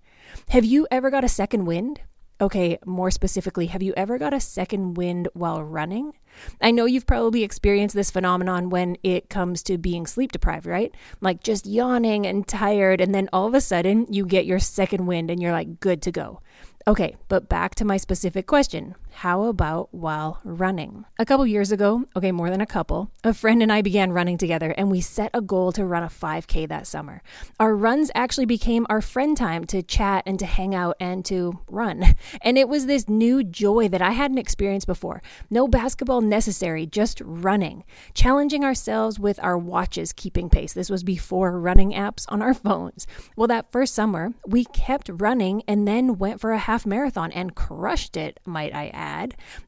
Have 0.50 0.66
you 0.66 0.88
ever 0.92 1.10
got 1.10 1.24
a 1.24 1.30
second 1.30 1.64
wind? 1.66 2.02
Okay, 2.42 2.78
more 2.86 3.12
specifically, 3.12 3.68
have 3.68 3.82
you 3.82 3.94
ever 3.96 4.18
got 4.18 4.34
a 4.34 4.40
second 4.40 4.96
wind 4.96 5.30
while 5.34 5.64
running? 5.64 6.14
I 6.62 6.72
know 6.72 6.86
you've 6.86 7.08
probably 7.08 7.44
experienced 7.44 7.96
this 7.96 8.12
phenomenon 8.12 8.70
when 8.70 8.98
it 9.04 9.30
comes 9.30 9.62
to 9.64 9.78
being 9.78 10.06
sleep 10.06 10.32
deprived, 10.32 10.66
right? 10.66 10.94
Like 11.20 11.44
just 11.44 11.66
yawning 11.66 12.26
and 12.26 12.48
tired, 12.48 13.00
and 13.00 13.16
then 13.16 13.30
all 13.32 13.48
of 13.48 13.54
a 13.54 13.62
sudden 13.62 14.06
you 14.10 14.26
get 14.26 14.46
your 14.46 14.60
second 14.60 15.06
wind 15.06 15.32
and 15.32 15.42
you're 15.42 15.52
like 15.54 15.80
good 15.80 16.02
to 16.04 16.12
go. 16.12 16.42
Okay, 16.88 17.18
but 17.28 17.50
back 17.50 17.76
to 17.76 17.86
my 17.86 17.98
specific 17.98 18.48
question. 18.48 18.96
How 19.20 19.44
about 19.44 19.94
while 19.94 20.40
running? 20.46 21.04
A 21.20 21.26
couple 21.26 21.46
years 21.46 21.74
ago, 21.74 22.06
okay, 22.16 22.32
more 22.32 22.50
than 22.50 22.62
a 22.62 22.66
couple, 22.66 23.12
a 23.22 23.34
friend 23.34 23.62
and 23.62 23.70
I 23.70 23.82
began 23.82 24.14
running 24.14 24.38
together 24.38 24.74
and 24.78 24.90
we 24.90 25.02
set 25.02 25.30
a 25.34 25.42
goal 25.42 25.74
to 25.74 25.84
run 25.84 26.04
a 26.04 26.08
5K 26.08 26.70
that 26.70 26.88
summer. 26.88 27.22
Our 27.60 27.76
runs 27.76 28.10
actually 28.16 28.46
became 28.46 28.88
our 28.90 29.02
friend 29.02 29.36
time 29.36 29.66
to 29.66 29.84
chat 29.84 30.24
and 30.26 30.40
to 30.40 30.46
hang 30.46 30.74
out 30.74 30.96
and 31.02 31.26
to 31.26 31.60
run. 31.70 32.16
And 32.42 32.58
it 32.58 32.70
was 32.70 32.86
this 32.86 33.10
new 33.10 33.44
joy 33.44 33.90
that 33.90 34.02
I 34.02 34.12
hadn't 34.12 34.38
experienced 34.38 34.88
before. 34.88 35.22
No 35.50 35.68
basketball 35.68 36.22
necessary, 36.22 36.86
just 36.86 37.22
running. 37.26 37.84
Challenging 38.14 38.64
ourselves 38.64 39.20
with 39.20 39.40
our 39.44 39.58
watches 39.58 40.14
keeping 40.14 40.50
pace. 40.50 40.72
This 40.72 40.90
was 40.90 41.04
before 41.04 41.60
running 41.60 41.92
apps 41.92 42.26
on 42.30 42.42
our 42.42 42.54
phones. 42.66 43.06
Well, 43.36 43.48
that 43.48 43.72
first 43.72 43.94
summer, 43.94 44.34
we 44.48 44.64
kept 44.64 45.10
running 45.12 45.64
and 45.68 45.88
then 45.88 46.18
went 46.18 46.40
for 46.40 46.52
a 46.52 46.60
half 46.60 46.86
marathon 46.86 47.32
and 47.34 47.56
crushed 47.56 48.16
it, 48.16 48.40
might 48.46 48.74
I 48.74 48.88
add. 48.94 49.09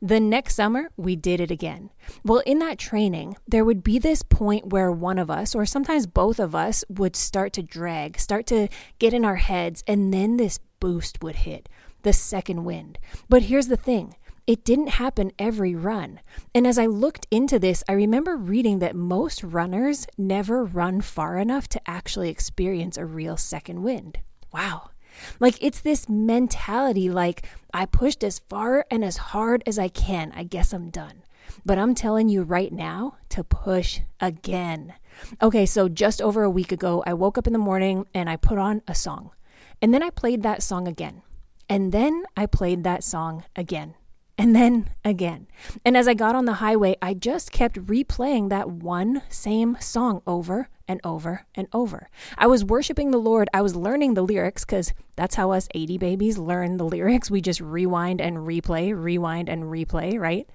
The 0.01 0.19
next 0.19 0.55
summer, 0.55 0.89
we 0.97 1.15
did 1.15 1.39
it 1.39 1.51
again. 1.51 1.89
Well, 2.23 2.41
in 2.45 2.59
that 2.59 2.77
training, 2.77 3.37
there 3.47 3.65
would 3.65 3.83
be 3.83 3.99
this 3.99 4.23
point 4.23 4.67
where 4.67 4.91
one 4.91 5.19
of 5.19 5.29
us, 5.29 5.55
or 5.55 5.65
sometimes 5.65 6.07
both 6.07 6.39
of 6.39 6.55
us, 6.55 6.83
would 6.89 7.15
start 7.15 7.53
to 7.53 7.63
drag, 7.63 8.19
start 8.19 8.45
to 8.47 8.67
get 8.99 9.13
in 9.13 9.25
our 9.25 9.37
heads, 9.37 9.83
and 9.87 10.13
then 10.13 10.37
this 10.37 10.59
boost 10.79 11.21
would 11.23 11.37
hit 11.37 11.69
the 12.03 12.13
second 12.13 12.63
wind. 12.63 12.97
But 13.29 13.43
here's 13.43 13.67
the 13.67 13.77
thing 13.77 14.15
it 14.47 14.65
didn't 14.65 14.87
happen 14.87 15.31
every 15.37 15.75
run. 15.75 16.19
And 16.53 16.65
as 16.65 16.77
I 16.77 16.85
looked 16.85 17.27
into 17.31 17.59
this, 17.59 17.83
I 17.87 17.93
remember 17.93 18.35
reading 18.35 18.79
that 18.79 18.95
most 18.95 19.43
runners 19.43 20.07
never 20.17 20.65
run 20.65 21.01
far 21.01 21.37
enough 21.37 21.67
to 21.69 21.81
actually 21.89 22.29
experience 22.29 22.97
a 22.97 23.05
real 23.05 23.37
second 23.37 23.83
wind. 23.83 24.19
Wow. 24.51 24.90
Like 25.39 25.57
it's 25.61 25.81
this 25.81 26.09
mentality 26.09 27.09
like 27.09 27.45
I 27.73 27.85
pushed 27.85 28.23
as 28.23 28.39
far 28.39 28.85
and 28.89 29.03
as 29.03 29.17
hard 29.17 29.63
as 29.65 29.79
I 29.79 29.87
can. 29.87 30.31
I 30.35 30.43
guess 30.43 30.73
I'm 30.73 30.89
done. 30.89 31.23
But 31.65 31.77
I'm 31.77 31.95
telling 31.95 32.29
you 32.29 32.43
right 32.43 32.71
now 32.71 33.17
to 33.29 33.43
push 33.43 33.99
again. 34.19 34.93
Okay, 35.41 35.65
so 35.65 35.89
just 35.89 36.21
over 36.21 36.43
a 36.43 36.49
week 36.49 36.71
ago, 36.71 37.03
I 37.05 37.13
woke 37.13 37.37
up 37.37 37.47
in 37.47 37.53
the 37.53 37.59
morning 37.59 38.05
and 38.13 38.29
I 38.29 38.37
put 38.37 38.57
on 38.57 38.81
a 38.87 38.95
song. 38.95 39.31
And 39.81 39.93
then 39.93 40.03
I 40.03 40.09
played 40.09 40.43
that 40.43 40.63
song 40.63 40.87
again. 40.87 41.21
And 41.67 41.91
then 41.91 42.23
I 42.37 42.45
played 42.45 42.83
that 42.83 43.03
song 43.03 43.43
again 43.55 43.95
and 44.41 44.55
then 44.55 44.89
again. 45.05 45.45
And 45.85 45.95
as 45.95 46.07
I 46.07 46.15
got 46.15 46.33
on 46.33 46.45
the 46.45 46.55
highway, 46.55 46.95
I 46.99 47.13
just 47.13 47.51
kept 47.51 47.85
replaying 47.85 48.49
that 48.49 48.69
one 48.69 49.21
same 49.29 49.77
song 49.79 50.23
over 50.25 50.67
and 50.91 51.01
over 51.03 51.45
and 51.55 51.67
over. 51.73 52.09
I 52.37 52.47
was 52.47 52.65
worshiping 52.65 53.11
the 53.11 53.17
Lord. 53.17 53.49
I 53.53 53.61
was 53.61 53.75
learning 53.75 54.13
the 54.13 54.23
lyrics 54.23 54.65
because 54.65 54.93
that's 55.15 55.35
how 55.35 55.51
us 55.51 55.69
80 55.73 55.97
babies 55.97 56.37
learn 56.37 56.77
the 56.77 56.83
lyrics. 56.83 57.31
We 57.31 57.41
just 57.41 57.61
rewind 57.61 58.19
and 58.19 58.39
replay, 58.39 58.93
rewind 58.95 59.47
and 59.49 59.63
replay, 59.63 60.19
right? 60.19 60.47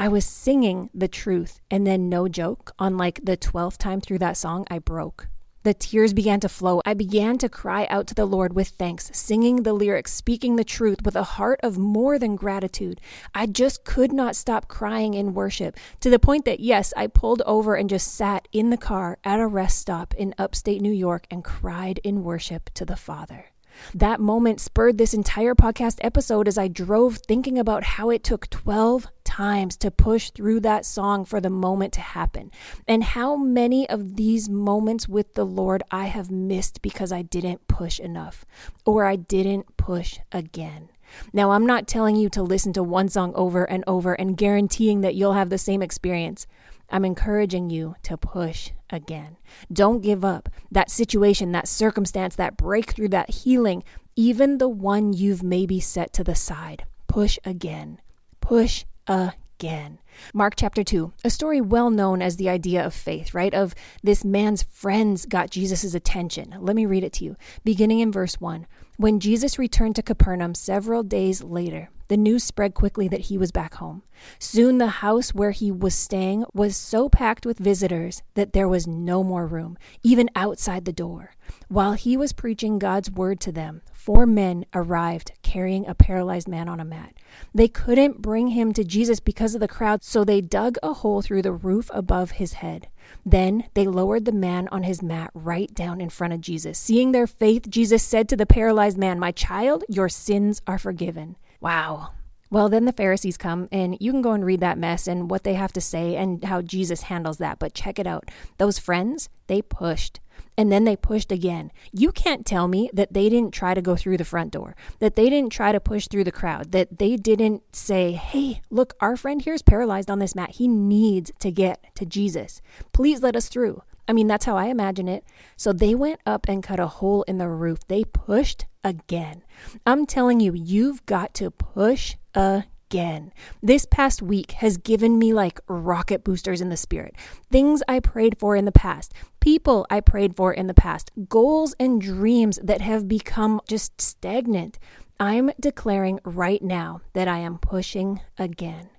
I 0.00 0.08
was 0.08 0.24
singing 0.24 0.88
the 0.94 1.08
truth. 1.08 1.60
And 1.70 1.86
then, 1.86 2.08
no 2.08 2.26
joke, 2.26 2.72
on 2.78 2.96
like 2.96 3.20
the 3.22 3.36
12th 3.36 3.76
time 3.76 4.00
through 4.00 4.18
that 4.20 4.36
song, 4.36 4.66
I 4.70 4.78
broke. 4.78 5.28
The 5.64 5.74
tears 5.74 6.12
began 6.12 6.40
to 6.40 6.48
flow. 6.48 6.82
I 6.84 6.94
began 6.94 7.38
to 7.38 7.48
cry 7.48 7.86
out 7.86 8.08
to 8.08 8.14
the 8.14 8.26
Lord 8.26 8.52
with 8.52 8.68
thanks, 8.68 9.10
singing 9.14 9.62
the 9.62 9.72
lyrics, 9.72 10.12
speaking 10.12 10.56
the 10.56 10.64
truth 10.64 11.02
with 11.04 11.14
a 11.14 11.22
heart 11.22 11.60
of 11.62 11.78
more 11.78 12.18
than 12.18 12.34
gratitude. 12.34 13.00
I 13.32 13.46
just 13.46 13.84
could 13.84 14.12
not 14.12 14.34
stop 14.34 14.66
crying 14.66 15.14
in 15.14 15.34
worship 15.34 15.76
to 16.00 16.10
the 16.10 16.18
point 16.18 16.44
that, 16.46 16.58
yes, 16.58 16.92
I 16.96 17.06
pulled 17.06 17.42
over 17.46 17.76
and 17.76 17.88
just 17.88 18.12
sat 18.12 18.48
in 18.50 18.70
the 18.70 18.76
car 18.76 19.18
at 19.22 19.38
a 19.38 19.46
rest 19.46 19.78
stop 19.78 20.14
in 20.14 20.34
upstate 20.36 20.82
New 20.82 20.92
York 20.92 21.26
and 21.30 21.44
cried 21.44 22.00
in 22.02 22.24
worship 22.24 22.70
to 22.74 22.84
the 22.84 22.96
Father. 22.96 23.46
That 23.94 24.20
moment 24.20 24.60
spurred 24.60 24.98
this 24.98 25.14
entire 25.14 25.54
podcast 25.54 25.98
episode 26.00 26.48
as 26.48 26.58
I 26.58 26.68
drove 26.68 27.18
thinking 27.18 27.58
about 27.58 27.84
how 27.84 28.10
it 28.10 28.24
took 28.24 28.48
12 28.50 29.08
times 29.24 29.76
to 29.78 29.90
push 29.90 30.30
through 30.30 30.60
that 30.60 30.84
song 30.84 31.24
for 31.24 31.40
the 31.40 31.50
moment 31.50 31.92
to 31.94 32.00
happen, 32.00 32.50
and 32.86 33.02
how 33.02 33.36
many 33.36 33.88
of 33.88 34.16
these 34.16 34.48
moments 34.48 35.08
with 35.08 35.34
the 35.34 35.46
Lord 35.46 35.82
I 35.90 36.06
have 36.06 36.30
missed 36.30 36.82
because 36.82 37.12
I 37.12 37.22
didn't 37.22 37.66
push 37.68 37.98
enough 37.98 38.44
or 38.84 39.04
I 39.04 39.16
didn't 39.16 39.76
push 39.76 40.18
again. 40.32 40.88
Now, 41.32 41.50
I'm 41.50 41.66
not 41.66 41.86
telling 41.86 42.16
you 42.16 42.28
to 42.30 42.42
listen 42.42 42.72
to 42.74 42.82
one 42.82 43.08
song 43.08 43.32
over 43.34 43.64
and 43.64 43.84
over 43.86 44.14
and 44.14 44.36
guaranteeing 44.36 45.02
that 45.02 45.14
you'll 45.14 45.34
have 45.34 45.50
the 45.50 45.58
same 45.58 45.82
experience. 45.82 46.46
I'm 46.92 47.06
encouraging 47.06 47.70
you 47.70 47.96
to 48.02 48.18
push 48.18 48.70
again. 48.90 49.38
Don't 49.72 50.02
give 50.02 50.24
up. 50.24 50.50
That 50.70 50.90
situation, 50.90 51.52
that 51.52 51.66
circumstance, 51.66 52.36
that 52.36 52.58
breakthrough, 52.58 53.08
that 53.08 53.30
healing, 53.30 53.82
even 54.14 54.58
the 54.58 54.68
one 54.68 55.14
you've 55.14 55.42
maybe 55.42 55.80
set 55.80 56.12
to 56.12 56.22
the 56.22 56.34
side, 56.34 56.84
push 57.08 57.38
again. 57.44 57.98
Push 58.40 58.84
again. 59.06 59.98
Mark 60.34 60.54
chapter 60.56 60.84
2, 60.84 61.12
a 61.24 61.30
story 61.30 61.60
well 61.62 61.88
known 61.88 62.20
as 62.20 62.36
the 62.36 62.50
idea 62.50 62.84
of 62.84 62.92
faith, 62.92 63.32
right? 63.32 63.54
Of 63.54 63.74
this 64.02 64.24
man's 64.24 64.62
friends 64.62 65.24
got 65.24 65.50
Jesus' 65.50 65.94
attention. 65.94 66.54
Let 66.58 66.76
me 66.76 66.84
read 66.84 67.04
it 67.04 67.14
to 67.14 67.24
you. 67.24 67.36
Beginning 67.64 68.00
in 68.00 68.12
verse 68.12 68.38
1. 68.38 68.66
When 68.98 69.18
Jesus 69.18 69.58
returned 69.58 69.96
to 69.96 70.02
Capernaum 70.02 70.54
several 70.54 71.02
days 71.02 71.42
later, 71.42 71.88
the 72.12 72.16
news 72.18 72.44
spread 72.44 72.74
quickly 72.74 73.08
that 73.08 73.22
he 73.22 73.38
was 73.38 73.50
back 73.50 73.76
home. 73.76 74.02
Soon 74.38 74.76
the 74.76 75.00
house 75.00 75.32
where 75.32 75.52
he 75.52 75.72
was 75.72 75.94
staying 75.94 76.44
was 76.52 76.76
so 76.76 77.08
packed 77.08 77.46
with 77.46 77.56
visitors 77.58 78.22
that 78.34 78.52
there 78.52 78.68
was 78.68 78.86
no 78.86 79.24
more 79.24 79.46
room, 79.46 79.78
even 80.02 80.28
outside 80.36 80.84
the 80.84 80.92
door. 80.92 81.30
While 81.68 81.94
he 81.94 82.18
was 82.18 82.34
preaching 82.34 82.78
God's 82.78 83.10
word 83.10 83.40
to 83.40 83.50
them, 83.50 83.80
four 83.94 84.26
men 84.26 84.66
arrived 84.74 85.32
carrying 85.42 85.86
a 85.86 85.94
paralyzed 85.94 86.48
man 86.48 86.68
on 86.68 86.80
a 86.80 86.84
mat. 86.84 87.14
They 87.54 87.66
couldn't 87.66 88.20
bring 88.20 88.48
him 88.48 88.74
to 88.74 88.84
Jesus 88.84 89.18
because 89.18 89.54
of 89.54 89.60
the 89.62 89.68
crowd, 89.68 90.04
so 90.04 90.22
they 90.22 90.42
dug 90.42 90.76
a 90.82 90.92
hole 90.92 91.22
through 91.22 91.42
the 91.42 91.52
roof 91.52 91.90
above 91.94 92.32
his 92.32 92.54
head. 92.54 92.88
Then 93.24 93.64
they 93.74 93.86
lowered 93.86 94.26
the 94.26 94.32
man 94.32 94.68
on 94.68 94.82
his 94.82 95.02
mat 95.02 95.30
right 95.32 95.72
down 95.74 96.00
in 96.00 96.10
front 96.10 96.32
of 96.32 96.40
Jesus. 96.42 96.78
Seeing 96.78 97.12
their 97.12 97.26
faith, 97.26 97.70
Jesus 97.70 98.02
said 98.02 98.28
to 98.28 98.36
the 98.36 98.46
paralyzed 98.46 98.98
man, 98.98 99.18
My 99.18 99.32
child, 99.32 99.84
your 99.88 100.08
sins 100.08 100.60
are 100.66 100.78
forgiven. 100.78 101.36
Wow. 101.62 102.10
Well, 102.50 102.68
then 102.68 102.84
the 102.84 102.92
Pharisees 102.92 103.38
come, 103.38 103.68
and 103.72 103.96
you 103.98 104.10
can 104.10 104.20
go 104.20 104.32
and 104.32 104.44
read 104.44 104.60
that 104.60 104.76
mess 104.76 105.06
and 105.06 105.30
what 105.30 105.44
they 105.44 105.54
have 105.54 105.72
to 105.72 105.80
say 105.80 106.16
and 106.16 106.44
how 106.44 106.60
Jesus 106.60 107.02
handles 107.02 107.38
that. 107.38 107.58
But 107.58 107.72
check 107.72 107.98
it 107.98 108.06
out. 108.06 108.30
Those 108.58 108.78
friends, 108.78 109.30
they 109.46 109.62
pushed. 109.62 110.20
And 110.58 110.70
then 110.70 110.84
they 110.84 110.96
pushed 110.96 111.32
again. 111.32 111.72
You 111.92 112.12
can't 112.12 112.44
tell 112.44 112.68
me 112.68 112.90
that 112.92 113.14
they 113.14 113.30
didn't 113.30 113.54
try 113.54 113.72
to 113.72 113.80
go 113.80 113.96
through 113.96 114.18
the 114.18 114.24
front 114.24 114.50
door, 114.50 114.76
that 114.98 115.16
they 115.16 115.30
didn't 115.30 115.52
try 115.52 115.72
to 115.72 115.80
push 115.80 116.08
through 116.08 116.24
the 116.24 116.32
crowd, 116.32 116.72
that 116.72 116.98
they 116.98 117.16
didn't 117.16 117.62
say, 117.74 118.12
hey, 118.12 118.60
look, 118.68 118.94
our 119.00 119.16
friend 119.16 119.40
here 119.40 119.54
is 119.54 119.62
paralyzed 119.62 120.10
on 120.10 120.18
this 120.18 120.34
mat. 120.34 120.50
He 120.50 120.68
needs 120.68 121.32
to 121.38 121.50
get 121.50 121.86
to 121.94 122.04
Jesus. 122.04 122.60
Please 122.92 123.22
let 123.22 123.36
us 123.36 123.48
through. 123.48 123.82
I 124.06 124.12
mean, 124.12 124.26
that's 124.26 124.44
how 124.44 124.58
I 124.58 124.66
imagine 124.66 125.08
it. 125.08 125.24
So 125.56 125.72
they 125.72 125.94
went 125.94 126.20
up 126.26 126.46
and 126.48 126.62
cut 126.62 126.80
a 126.80 126.86
hole 126.86 127.22
in 127.22 127.38
the 127.38 127.48
roof. 127.48 127.78
They 127.88 128.04
pushed 128.04 128.66
again. 128.84 129.42
I'm 129.86 130.06
telling 130.06 130.40
you, 130.40 130.52
you've 130.54 131.04
got 131.06 131.34
to 131.34 131.50
push 131.50 132.16
again. 132.34 133.32
This 133.62 133.86
past 133.86 134.20
week 134.20 134.52
has 134.52 134.76
given 134.76 135.18
me 135.18 135.32
like 135.32 135.60
rocket 135.68 136.24
boosters 136.24 136.60
in 136.60 136.68
the 136.68 136.76
spirit. 136.76 137.14
Things 137.50 137.82
I 137.88 138.00
prayed 138.00 138.38
for 138.38 138.54
in 138.54 138.64
the 138.64 138.72
past, 138.72 139.14
people 139.40 139.86
I 139.90 140.00
prayed 140.00 140.36
for 140.36 140.52
in 140.52 140.66
the 140.66 140.74
past, 140.74 141.10
goals 141.28 141.74
and 141.80 142.00
dreams 142.00 142.58
that 142.62 142.80
have 142.80 143.08
become 143.08 143.60
just 143.68 144.00
stagnant. 144.00 144.78
I'm 145.18 145.52
declaring 145.60 146.20
right 146.24 146.62
now 146.62 147.00
that 147.12 147.28
I 147.28 147.38
am 147.38 147.58
pushing 147.58 148.20
again. 148.38 148.90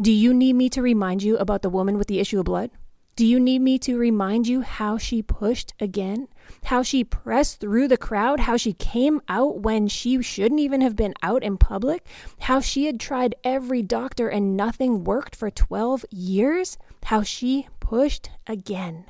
Do 0.00 0.12
you 0.12 0.34
need 0.34 0.54
me 0.54 0.68
to 0.70 0.82
remind 0.82 1.22
you 1.22 1.38
about 1.38 1.62
the 1.62 1.70
woman 1.70 1.96
with 1.96 2.06
the 2.06 2.20
issue 2.20 2.38
of 2.38 2.44
blood? 2.44 2.70
Do 3.16 3.26
you 3.26 3.38
need 3.38 3.60
me 3.60 3.78
to 3.80 3.98
remind 3.98 4.46
you 4.46 4.62
how 4.62 4.96
she 4.96 5.22
pushed 5.22 5.74
again? 5.78 6.28
How 6.64 6.82
she 6.82 7.04
pressed 7.04 7.60
through 7.60 7.88
the 7.88 7.96
crowd? 7.96 8.40
How 8.40 8.56
she 8.56 8.72
came 8.72 9.20
out 9.28 9.60
when 9.60 9.88
she 9.88 10.22
shouldn't 10.22 10.60
even 10.60 10.80
have 10.80 10.96
been 10.96 11.14
out 11.22 11.42
in 11.42 11.58
public? 11.58 12.06
How 12.40 12.60
she 12.60 12.86
had 12.86 12.98
tried 12.98 13.34
every 13.44 13.82
doctor 13.82 14.28
and 14.28 14.56
nothing 14.56 15.04
worked 15.04 15.36
for 15.36 15.50
12 15.50 16.06
years? 16.10 16.78
How 17.04 17.22
she 17.22 17.68
pushed 17.78 18.30
again. 18.46 19.04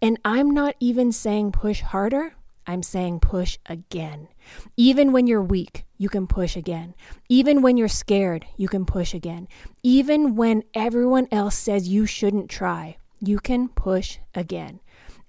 And 0.00 0.18
I'm 0.24 0.50
not 0.50 0.76
even 0.78 1.10
saying 1.12 1.52
push 1.52 1.80
harder. 1.80 2.34
I'm 2.66 2.82
saying 2.82 3.20
push 3.20 3.58
again. 3.66 4.28
Even 4.76 5.12
when 5.12 5.26
you're 5.26 5.42
weak, 5.42 5.84
you 5.98 6.08
can 6.08 6.26
push 6.26 6.56
again. 6.56 6.94
Even 7.28 7.62
when 7.62 7.76
you're 7.76 7.88
scared, 7.88 8.46
you 8.56 8.68
can 8.68 8.84
push 8.84 9.14
again. 9.14 9.48
Even 9.82 10.36
when 10.36 10.62
everyone 10.74 11.26
else 11.32 11.56
says 11.56 11.88
you 11.88 12.06
shouldn't 12.06 12.48
try, 12.48 12.96
you 13.22 13.38
can 13.38 13.68
push 13.68 14.18
again. 14.34 14.80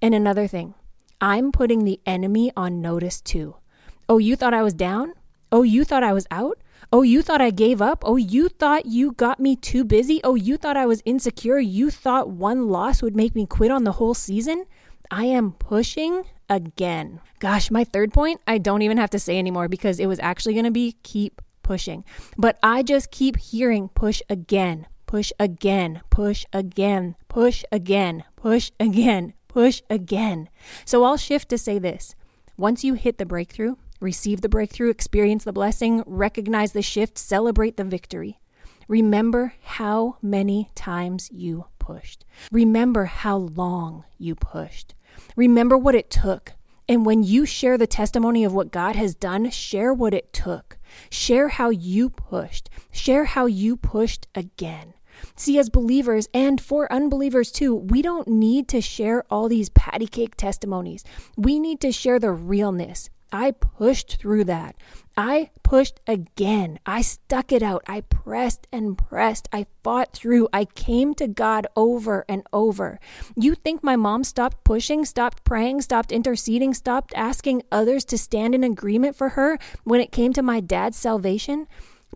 And 0.01 0.13
another 0.13 0.47
thing, 0.47 0.73
I'm 1.21 1.51
putting 1.51 1.85
the 1.85 2.01
enemy 2.05 2.51
on 2.57 2.81
notice 2.81 3.21
too. 3.21 3.55
Oh, 4.09 4.17
you 4.17 4.35
thought 4.35 4.53
I 4.53 4.63
was 4.63 4.73
down? 4.73 5.13
Oh, 5.51 5.63
you 5.63 5.85
thought 5.85 6.03
I 6.03 6.13
was 6.13 6.27
out? 6.31 6.57
Oh, 6.91 7.03
you 7.03 7.21
thought 7.21 7.41
I 7.41 7.51
gave 7.51 7.81
up? 7.81 8.03
Oh, 8.05 8.17
you 8.17 8.49
thought 8.49 8.87
you 8.87 9.13
got 9.13 9.39
me 9.39 9.55
too 9.55 9.83
busy? 9.83 10.19
Oh, 10.23 10.35
you 10.35 10.57
thought 10.57 10.75
I 10.75 10.85
was 10.85 11.01
insecure? 11.05 11.59
You 11.59 11.89
thought 11.89 12.29
one 12.29 12.67
loss 12.67 13.01
would 13.01 13.15
make 13.15 13.35
me 13.35 13.45
quit 13.45 13.71
on 13.71 13.83
the 13.83 13.93
whole 13.93 14.13
season? 14.13 14.65
I 15.09 15.25
am 15.25 15.53
pushing 15.53 16.23
again. 16.49 17.21
Gosh, 17.39 17.71
my 17.71 17.83
third 17.83 18.13
point, 18.13 18.41
I 18.47 18.57
don't 18.57 18.81
even 18.81 18.97
have 18.97 19.11
to 19.11 19.19
say 19.19 19.37
anymore 19.37 19.67
because 19.67 19.99
it 19.99 20.07
was 20.07 20.19
actually 20.19 20.53
going 20.53 20.65
to 20.65 20.71
be 20.71 20.97
keep 21.03 21.41
pushing. 21.61 22.03
But 22.37 22.57
I 22.61 22.83
just 22.83 23.11
keep 23.11 23.37
hearing 23.37 23.89
push 23.89 24.21
again, 24.29 24.87
push 25.13 25.31
again, 25.39 26.01
push 26.09 26.43
again, 26.51 27.15
push 27.27 27.63
again, 27.71 28.23
push 28.35 28.71
again, 28.79 29.31
push 29.47 29.79
again. 29.87 30.49
So 30.85 31.03
I'll 31.03 31.17
shift 31.17 31.49
to 31.49 31.57
say 31.59 31.77
this. 31.77 32.15
Once 32.57 32.83
you 32.83 32.95
hit 32.95 33.19
the 33.19 33.25
breakthrough, 33.27 33.75
receive 33.99 34.41
the 34.41 34.49
breakthrough, 34.49 34.89
experience 34.89 35.43
the 35.43 35.53
blessing, 35.53 36.01
recognize 36.07 36.71
the 36.71 36.81
shift, 36.81 37.19
celebrate 37.19 37.77
the 37.77 37.83
victory. 37.83 38.39
Remember 38.87 39.53
how 39.61 40.17
many 40.19 40.71
times 40.73 41.29
you 41.31 41.65
pushed. 41.77 42.25
Remember 42.51 43.05
how 43.05 43.37
long 43.37 44.05
you 44.17 44.33
pushed. 44.33 44.95
Remember 45.35 45.77
what 45.77 45.93
it 45.93 46.09
took. 46.09 46.53
And 46.89 47.05
when 47.05 47.21
you 47.21 47.45
share 47.45 47.77
the 47.77 47.85
testimony 47.85 48.43
of 48.43 48.53
what 48.55 48.71
God 48.71 48.95
has 48.95 49.13
done, 49.13 49.51
share 49.51 49.93
what 49.93 50.15
it 50.15 50.33
took. 50.33 50.79
Share 51.11 51.49
how 51.49 51.69
you 51.69 52.09
pushed. 52.09 52.71
Share 52.91 53.25
how 53.25 53.45
you 53.45 53.77
pushed 53.77 54.27
again. 54.33 54.95
See, 55.35 55.57
as 55.57 55.69
believers 55.69 56.27
and 56.33 56.59
for 56.59 56.91
unbelievers 56.91 57.51
too, 57.51 57.75
we 57.75 58.01
don't 58.01 58.27
need 58.27 58.67
to 58.69 58.81
share 58.81 59.23
all 59.29 59.47
these 59.47 59.69
patty 59.69 60.07
cake 60.07 60.35
testimonies. 60.35 61.03
We 61.37 61.59
need 61.59 61.79
to 61.81 61.91
share 61.91 62.19
the 62.19 62.31
realness. 62.31 63.09
I 63.33 63.49
pushed 63.49 64.17
through 64.17 64.43
that. 64.43 64.75
I 65.17 65.49
pushed 65.63 65.99
again. 66.05 66.77
I 66.85 67.01
stuck 67.01 67.51
it 67.51 67.63
out. 67.63 67.83
I 67.87 68.01
pressed 68.01 68.67
and 68.71 68.95
pressed. 68.95 69.49
I 69.51 69.65
fought 69.83 70.13
through. 70.13 70.49
I 70.53 70.65
came 70.65 71.15
to 71.15 71.27
God 71.27 71.65
over 71.75 72.25
and 72.29 72.43
over. 72.53 72.99
You 73.35 73.55
think 73.55 73.83
my 73.83 73.95
mom 73.95 74.23
stopped 74.23 74.63
pushing, 74.63 75.03
stopped 75.03 75.43
praying, 75.43 75.81
stopped 75.81 76.11
interceding, 76.11 76.75
stopped 76.75 77.11
asking 77.15 77.63
others 77.71 78.05
to 78.05 78.19
stand 78.19 78.53
in 78.53 78.63
agreement 78.63 79.15
for 79.15 79.29
her 79.29 79.57
when 79.83 79.99
it 79.99 80.11
came 80.11 80.31
to 80.33 80.43
my 80.43 80.59
dad's 80.59 80.97
salvation? 80.97 81.67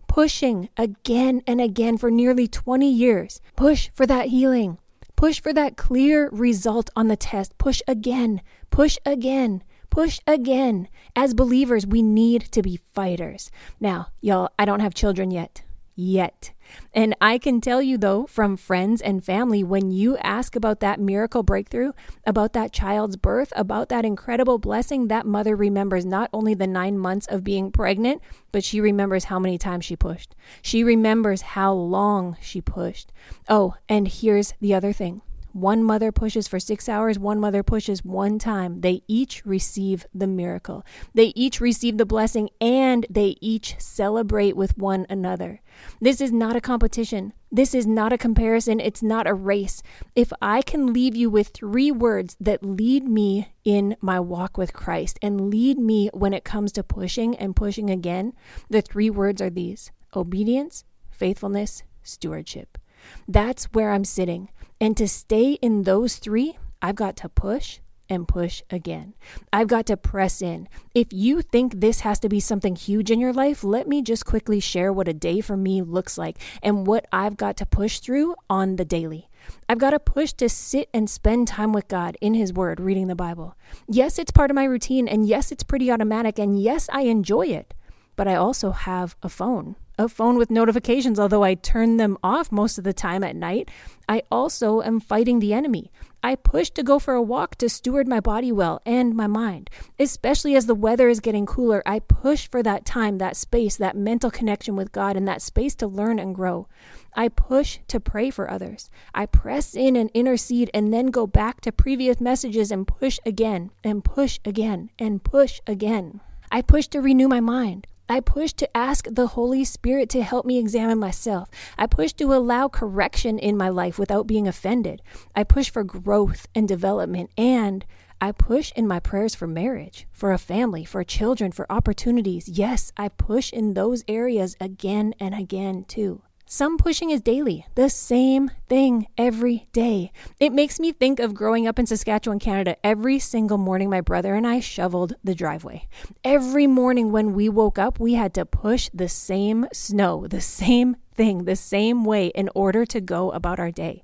Pushing 0.06 0.68
again 0.76 1.42
and 1.46 1.60
again 1.60 1.98
for 1.98 2.10
nearly 2.10 2.46
20 2.46 2.90
years. 2.90 3.40
Push 3.56 3.90
for 3.94 4.06
that 4.06 4.28
healing. 4.28 4.78
Push 5.16 5.40
for 5.40 5.52
that 5.52 5.76
clear 5.76 6.28
result 6.30 6.90
on 6.94 7.08
the 7.08 7.16
test. 7.16 7.58
Push 7.58 7.82
again. 7.88 8.40
Push 8.70 8.98
again. 9.04 9.64
Push 9.90 10.20
again. 10.26 10.88
As 11.16 11.34
believers, 11.34 11.86
we 11.86 12.02
need 12.02 12.42
to 12.52 12.62
be 12.62 12.76
fighters. 12.94 13.50
Now, 13.80 14.08
y'all, 14.20 14.50
I 14.58 14.64
don't 14.64 14.80
have 14.80 14.94
children 14.94 15.30
yet 15.30 15.62
yet. 15.98 16.52
And 16.94 17.14
I 17.20 17.38
can 17.38 17.60
tell 17.60 17.82
you, 17.82 17.98
though, 17.98 18.26
from 18.26 18.56
friends 18.56 19.00
and 19.00 19.24
family, 19.24 19.62
when 19.62 19.90
you 19.90 20.16
ask 20.18 20.56
about 20.56 20.80
that 20.80 21.00
miracle 21.00 21.42
breakthrough, 21.42 21.92
about 22.26 22.52
that 22.54 22.72
child's 22.72 23.16
birth, 23.16 23.52
about 23.56 23.88
that 23.88 24.04
incredible 24.04 24.58
blessing, 24.58 25.08
that 25.08 25.26
mother 25.26 25.54
remembers 25.54 26.04
not 26.04 26.30
only 26.32 26.54
the 26.54 26.66
nine 26.66 26.98
months 26.98 27.26
of 27.26 27.44
being 27.44 27.70
pregnant, 27.70 28.22
but 28.52 28.64
she 28.64 28.80
remembers 28.80 29.24
how 29.24 29.38
many 29.38 29.58
times 29.58 29.84
she 29.84 29.96
pushed. 29.96 30.34
She 30.62 30.82
remembers 30.82 31.42
how 31.42 31.72
long 31.72 32.36
she 32.40 32.60
pushed. 32.60 33.12
Oh, 33.48 33.74
and 33.88 34.08
here's 34.08 34.54
the 34.60 34.74
other 34.74 34.92
thing 34.92 35.22
one 35.52 35.82
mother 35.82 36.12
pushes 36.12 36.46
for 36.46 36.60
six 36.60 36.88
hours, 36.88 37.18
one 37.18 37.40
mother 37.40 37.62
pushes 37.62 38.04
one 38.04 38.38
time. 38.38 38.80
They 38.80 39.02
each 39.08 39.44
receive 39.44 40.06
the 40.14 40.26
miracle. 40.26 40.84
They 41.14 41.32
each 41.34 41.60
receive 41.60 41.98
the 41.98 42.06
blessing 42.06 42.50
and 42.60 43.06
they 43.10 43.36
each 43.40 43.76
celebrate 43.78 44.56
with 44.56 44.76
one 44.78 45.06
another. 45.08 45.60
This 46.00 46.20
is 46.20 46.32
not 46.32 46.56
a 46.56 46.60
competition. 46.60 47.32
This 47.50 47.74
is 47.74 47.86
not 47.86 48.12
a 48.12 48.18
comparison. 48.18 48.78
It's 48.78 49.02
not 49.02 49.26
a 49.26 49.34
race. 49.34 49.82
If 50.14 50.32
I 50.42 50.62
can 50.62 50.92
leave 50.92 51.16
you 51.16 51.30
with 51.30 51.48
three 51.48 51.90
words 51.90 52.36
that 52.40 52.64
lead 52.64 53.04
me 53.04 53.52
in 53.64 53.96
my 54.00 54.20
walk 54.20 54.58
with 54.58 54.72
Christ 54.72 55.18
and 55.22 55.50
lead 55.50 55.78
me 55.78 56.10
when 56.12 56.34
it 56.34 56.44
comes 56.44 56.72
to 56.72 56.82
pushing 56.82 57.34
and 57.36 57.56
pushing 57.56 57.90
again, 57.90 58.34
the 58.68 58.82
three 58.82 59.10
words 59.10 59.40
are 59.40 59.50
these 59.50 59.90
obedience, 60.14 60.84
faithfulness, 61.10 61.82
stewardship. 62.02 62.77
That's 63.26 63.64
where 63.66 63.92
I'm 63.92 64.04
sitting. 64.04 64.50
And 64.80 64.96
to 64.96 65.08
stay 65.08 65.52
in 65.54 65.82
those 65.82 66.16
three, 66.16 66.58
I've 66.80 66.94
got 66.94 67.16
to 67.18 67.28
push 67.28 67.80
and 68.08 68.26
push 68.26 68.62
again. 68.70 69.14
I've 69.52 69.68
got 69.68 69.86
to 69.86 69.96
press 69.96 70.40
in. 70.40 70.68
If 70.94 71.08
you 71.12 71.42
think 71.42 71.80
this 71.80 72.00
has 72.00 72.18
to 72.20 72.28
be 72.28 72.40
something 72.40 72.74
huge 72.74 73.10
in 73.10 73.20
your 73.20 73.32
life, 73.32 73.62
let 73.62 73.86
me 73.86 74.02
just 74.02 74.24
quickly 74.24 74.60
share 74.60 74.92
what 74.92 75.08
a 75.08 75.12
day 75.12 75.40
for 75.40 75.56
me 75.56 75.82
looks 75.82 76.16
like 76.16 76.38
and 76.62 76.86
what 76.86 77.06
I've 77.12 77.36
got 77.36 77.56
to 77.58 77.66
push 77.66 77.98
through 77.98 78.34
on 78.48 78.76
the 78.76 78.84
daily. 78.84 79.28
I've 79.68 79.78
got 79.78 79.90
to 79.90 79.98
push 79.98 80.32
to 80.34 80.48
sit 80.48 80.88
and 80.92 81.08
spend 81.08 81.48
time 81.48 81.72
with 81.72 81.88
God 81.88 82.16
in 82.20 82.34
His 82.34 82.52
Word, 82.52 82.80
reading 82.80 83.06
the 83.08 83.14
Bible. 83.14 83.56
Yes, 83.86 84.18
it's 84.18 84.30
part 84.30 84.50
of 84.50 84.54
my 84.54 84.64
routine, 84.64 85.08
and 85.08 85.26
yes, 85.26 85.52
it's 85.52 85.62
pretty 85.62 85.90
automatic, 85.90 86.38
and 86.38 86.60
yes, 86.60 86.88
I 86.92 87.02
enjoy 87.02 87.46
it, 87.46 87.74
but 88.16 88.28
I 88.28 88.34
also 88.34 88.72
have 88.72 89.16
a 89.22 89.28
phone 89.28 89.76
a 89.98 90.08
phone 90.08 90.38
with 90.38 90.50
notifications, 90.50 91.18
although 91.18 91.42
I 91.42 91.54
turn 91.54 91.96
them 91.96 92.16
off 92.22 92.52
most 92.52 92.78
of 92.78 92.84
the 92.84 92.92
time 92.92 93.24
at 93.24 93.36
night. 93.36 93.70
I 94.08 94.22
also 94.30 94.80
am 94.80 95.00
fighting 95.00 95.40
the 95.40 95.52
enemy. 95.52 95.90
I 96.22 96.34
push 96.34 96.70
to 96.70 96.82
go 96.82 96.98
for 96.98 97.14
a 97.14 97.22
walk 97.22 97.56
to 97.56 97.68
steward 97.68 98.08
my 98.08 98.20
body 98.20 98.50
well 98.50 98.80
and 98.86 99.14
my 99.14 99.26
mind. 99.26 99.70
Especially 99.98 100.56
as 100.56 100.66
the 100.66 100.74
weather 100.74 101.08
is 101.08 101.20
getting 101.20 101.46
cooler, 101.46 101.82
I 101.84 102.00
push 102.00 102.48
for 102.48 102.62
that 102.62 102.84
time, 102.84 103.18
that 103.18 103.36
space, 103.36 103.76
that 103.76 103.96
mental 103.96 104.30
connection 104.30 104.74
with 104.76 104.92
God, 104.92 105.16
and 105.16 105.28
that 105.28 105.42
space 105.42 105.74
to 105.76 105.86
learn 105.86 106.18
and 106.18 106.34
grow. 106.34 106.66
I 107.14 107.28
push 107.28 107.78
to 107.88 108.00
pray 108.00 108.30
for 108.30 108.50
others. 108.50 108.90
I 109.14 109.26
press 109.26 109.74
in 109.74 109.96
and 109.96 110.10
intercede 110.14 110.70
and 110.72 110.92
then 110.92 111.06
go 111.06 111.26
back 111.26 111.60
to 111.62 111.72
previous 111.72 112.20
messages 112.20 112.70
and 112.70 112.86
push 112.86 113.18
again 113.26 113.70
and 113.84 114.04
push 114.04 114.38
again 114.44 114.90
and 114.98 115.22
push 115.22 115.60
again. 115.66 116.20
I 116.50 116.62
push 116.62 116.86
to 116.88 117.00
renew 117.00 117.28
my 117.28 117.40
mind. 117.40 117.86
I 118.08 118.20
push 118.20 118.52
to 118.54 118.76
ask 118.76 119.06
the 119.10 119.28
Holy 119.28 119.64
Spirit 119.64 120.08
to 120.10 120.22
help 120.22 120.46
me 120.46 120.58
examine 120.58 120.98
myself. 120.98 121.50
I 121.76 121.86
push 121.86 122.12
to 122.14 122.32
allow 122.32 122.68
correction 122.68 123.38
in 123.38 123.56
my 123.56 123.68
life 123.68 123.98
without 123.98 124.26
being 124.26 124.48
offended. 124.48 125.02
I 125.36 125.44
push 125.44 125.70
for 125.70 125.84
growth 125.84 126.46
and 126.54 126.66
development. 126.66 127.30
And 127.36 127.84
I 128.20 128.32
push 128.32 128.72
in 128.74 128.88
my 128.88 128.98
prayers 128.98 129.34
for 129.34 129.46
marriage, 129.46 130.06
for 130.10 130.32
a 130.32 130.38
family, 130.38 130.84
for 130.84 131.04
children, 131.04 131.52
for 131.52 131.70
opportunities. 131.70 132.48
Yes, 132.48 132.92
I 132.96 133.08
push 133.08 133.52
in 133.52 133.74
those 133.74 134.02
areas 134.08 134.56
again 134.60 135.14
and 135.20 135.34
again 135.34 135.84
too. 135.86 136.22
Some 136.50 136.78
pushing 136.78 137.10
is 137.10 137.20
daily, 137.20 137.66
the 137.74 137.90
same 137.90 138.50
thing 138.70 139.06
every 139.18 139.66
day. 139.72 140.12
It 140.40 140.50
makes 140.50 140.80
me 140.80 140.92
think 140.92 141.20
of 141.20 141.34
growing 141.34 141.66
up 141.66 141.78
in 141.78 141.84
Saskatchewan, 141.84 142.38
Canada. 142.38 142.74
Every 142.82 143.18
single 143.18 143.58
morning, 143.58 143.90
my 143.90 144.00
brother 144.00 144.34
and 144.34 144.46
I 144.46 144.60
shoveled 144.60 145.12
the 145.22 145.34
driveway. 145.34 145.86
Every 146.24 146.66
morning 146.66 147.12
when 147.12 147.34
we 147.34 147.50
woke 147.50 147.78
up, 147.78 148.00
we 148.00 148.14
had 148.14 148.32
to 148.32 148.46
push 148.46 148.88
the 148.94 149.10
same 149.10 149.66
snow, 149.74 150.26
the 150.26 150.40
same 150.40 150.96
thing, 151.14 151.44
the 151.44 151.54
same 151.54 152.02
way 152.06 152.28
in 152.28 152.48
order 152.54 152.86
to 152.86 153.00
go 153.02 153.30
about 153.32 153.60
our 153.60 153.70
day 153.70 154.02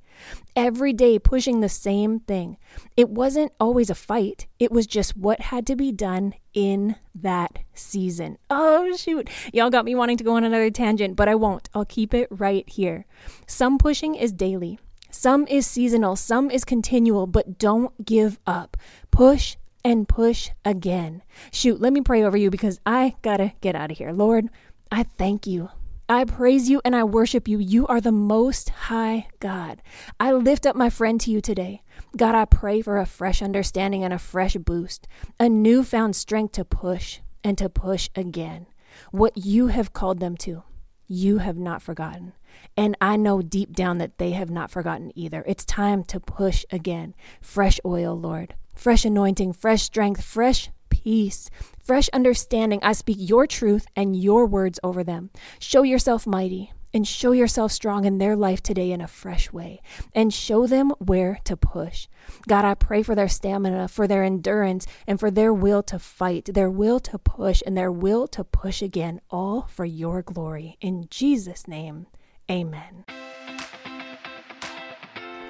every 0.57 0.93
day 0.93 1.19
pushing 1.19 1.61
the 1.61 1.69
same 1.69 2.21
thing. 2.21 2.57
It 2.97 3.11
wasn't 3.11 3.53
always 3.59 3.91
a 3.91 3.95
fight, 3.95 4.47
it 4.59 4.73
was 4.73 4.87
just 4.87 5.17
what 5.17 5.41
had 5.41 5.67
to 5.67 5.77
be 5.77 5.93
done 5.93 6.35
in 6.53 6.97
that 7.15 7.59
season. 7.75 8.39
Oh, 8.51 8.97
shoot. 8.97 9.29
Y'all 9.53 9.71
got 9.71 9.85
me 9.85 9.95
wanting 9.95 10.17
to 10.19 10.25
go 10.25 10.37
on 10.37 10.45
another 10.45 10.71
tangent, 10.71 11.17
but 11.17 11.29
I 11.29 11.35
won't. 11.35 11.69
I'll 11.75 11.85
keep 11.85 12.15
it 12.15 12.29
right 12.31 12.69
here. 12.69 13.07
Some 13.47 13.79
pushing 13.79 14.15
is 14.15 14.33
daily. 14.33 14.79
Some 15.11 15.47
is 15.47 15.67
seasonal, 15.67 16.17
some 16.17 16.51
is 16.51 16.65
continual, 16.65 17.29
but 17.29 17.59
don't 17.59 18.05
give 18.05 18.41
up. 18.47 18.77
Push 19.13 19.57
and 19.85 20.09
push 20.09 20.51
again. 20.65 21.23
Shoot, 21.53 21.81
let 21.81 21.93
me 21.93 22.01
pray 22.01 22.25
over 22.25 22.37
you 22.37 22.51
because 22.51 22.81
I 22.85 23.15
gotta 23.23 23.53
get 23.61 23.77
out 23.77 23.93
of 23.93 23.99
here. 23.99 24.13
Lord, 24.13 24.49
I 24.91 25.05
thank 25.05 25.47
you 25.47 25.71
I 26.09 26.25
praise 26.25 26.69
you 26.69 26.83
and 26.85 26.95
I 26.95 27.03
worship 27.03 27.49
you. 27.49 27.59
You 27.59 27.87
are 27.87 28.01
the 28.01 28.13
most 28.13 28.69
high 28.69 29.29
God. 29.41 29.81
I 30.21 30.33
lift 30.33 30.67
up 30.67 30.77
my 30.77 30.91
friend 30.91 31.19
to 31.23 31.31
you 31.31 31.41
today. 31.41 31.83
God, 32.15 32.35
I 32.35 32.45
pray 32.45 32.83
for 32.83 32.99
a 32.99 33.07
fresh 33.07 33.41
understanding 33.41 34.05
and 34.05 34.13
a 34.13 34.19
fresh 34.19 34.55
boost, 34.55 35.09
a 35.41 35.49
newfound 35.49 36.15
strength 36.15 36.53
to 36.53 36.65
push 36.65 37.21
and 37.43 37.57
to 37.57 37.71
push 37.71 38.11
again. 38.15 38.67
What 39.13 39.33
you 39.39 39.69
have 39.69 39.95
called 39.95 40.21
them 40.21 40.37
to, 40.39 40.63
you 41.07 41.39
have 41.39 41.57
not 41.57 41.81
forgotten. 41.81 42.35
And 42.77 42.97
I 43.01 43.17
know 43.17 43.41
deep 43.41 43.73
down 43.73 43.97
that 43.97 44.19
they 44.19 44.33
have 44.33 44.51
not 44.51 44.71
forgotten 44.71 45.11
either. 45.15 45.43
It's 45.47 45.65
time 45.65 46.05
to 46.05 46.21
push 46.21 46.67
again. 46.71 47.15
Fresh 47.41 47.81
oil, 47.85 48.15
Lord. 48.15 48.55
Fresh 48.75 49.07
anointing, 49.07 49.55
fresh 49.55 49.83
strength, 49.83 50.23
fresh 50.23 50.69
peace, 51.05 51.51
fresh 51.79 52.09
understanding. 52.15 52.81
I 52.83 52.95
speak 52.95 53.19
your 53.21 53.47
truth 53.47 53.87
and 53.95 54.17
your 54.17 54.47
words 54.47 54.81
over 54.83 55.05
them. 55.05 55.31
Show 55.59 55.83
yourself 55.83 56.27
mighty 56.27 56.73
and 56.95 57.07
show 57.07 57.33
yourself 57.33 57.73
strong 57.73 58.07
in 58.07 58.19
their 58.19 58.37
life 58.37 58.63
today 58.63 58.91
in 58.91 59.01
a 59.01 59.09
fresh 59.09 59.53
way 59.53 59.83
and 60.15 60.33
show 60.33 60.67
them 60.67 60.91
where 60.99 61.41
to 61.45 61.57
push. 61.57 62.09
God, 62.49 62.65
I 62.65 62.75
pray 62.75 63.03
for 63.03 63.15
their 63.15 63.29
stamina, 63.29 63.89
for 63.89 64.07
their 64.07 64.23
endurance, 64.25 64.87
and 65.07 65.21
for 65.21 65.31
their 65.31 65.53
will 65.53 65.83
to 65.85 65.99
fight, 65.99 66.49
their 66.55 66.71
will 66.71 67.01
to 67.01 67.19
push, 67.19 67.63
and 67.67 67.77
their 67.77 67.93
will 67.93 68.27
to 68.29 68.45
push 68.45 68.81
again, 68.81 69.21
all 69.29 69.63
for 69.63 69.85
your 69.85 70.23
glory. 70.23 70.79
In 70.81 71.07
Jesus' 71.11 71.69
name, 71.69 72.07
amen. 72.51 73.05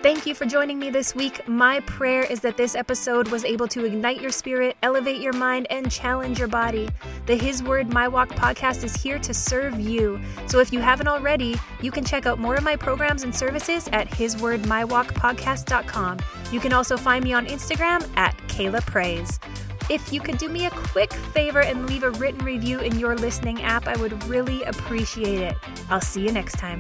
Thank 0.05 0.27
you 0.27 0.35
for 0.35 0.45
joining 0.45 0.79
me 0.79 0.91
this 0.91 1.15
week. 1.15 1.49
My 1.49 1.81
prayer 1.81 2.25
is 2.25 2.41
that 2.41 2.59
this 2.59 2.75
episode 2.75 3.29
was 3.29 3.43
able 3.43 3.67
to 3.69 3.87
ignite 3.87 4.21
your 4.21 4.33
spirit, 4.33 4.77
elevate 4.83 5.19
your 5.19 5.33
mind, 5.33 5.67
and 5.71 5.91
challenge 5.91 6.39
your 6.39 6.47
body. 6.47 6.91
The 7.25 7.37
His 7.37 7.63
Word 7.63 7.89
My 7.89 8.07
Walk 8.07 8.29
podcast 8.29 8.85
is 8.85 8.95
here 8.95 9.19
to 9.21 9.33
serve 9.33 9.81
you. 9.81 10.21
So 10.47 10.59
if 10.59 10.75
you 10.75 10.81
haven't 10.81 11.09
already, 11.09 11.57
you 11.81 11.91
can 11.91 12.05
check 12.05 12.27
out 12.27 12.39
more 12.39 12.55
of 12.55 12.63
my 12.63 12.77
programs 12.77 13.23
and 13.23 13.35
services 13.35 13.89
at 13.95 14.11
hiswordmywalkpodcast.com. 14.11 16.19
You 16.53 16.61
can 16.61 16.75
also 16.75 16.99
find 16.99 17.25
me 17.25 17.33
on 17.33 17.47
Instagram 17.47 18.07
at 18.19 18.37
Kaela 18.49 18.85
Praise. 18.85 19.41
If 19.89 20.13
you 20.13 20.21
could 20.21 20.37
do 20.37 20.51
me 20.51 20.67
a 20.67 20.71
quick 20.71 21.15
favor 21.15 21.63
and 21.63 21.89
leave 21.89 22.03
a 22.03 22.11
written 22.11 22.45
review 22.45 22.81
in 22.81 22.99
your 22.99 23.17
listening 23.17 23.63
app, 23.63 23.89
I 23.89 23.97
would 23.97 24.23
really 24.25 24.65
appreciate 24.65 25.41
it. 25.41 25.57
I'll 25.89 26.03
see 26.03 26.27
you 26.27 26.33
next 26.33 26.59
time. 26.59 26.77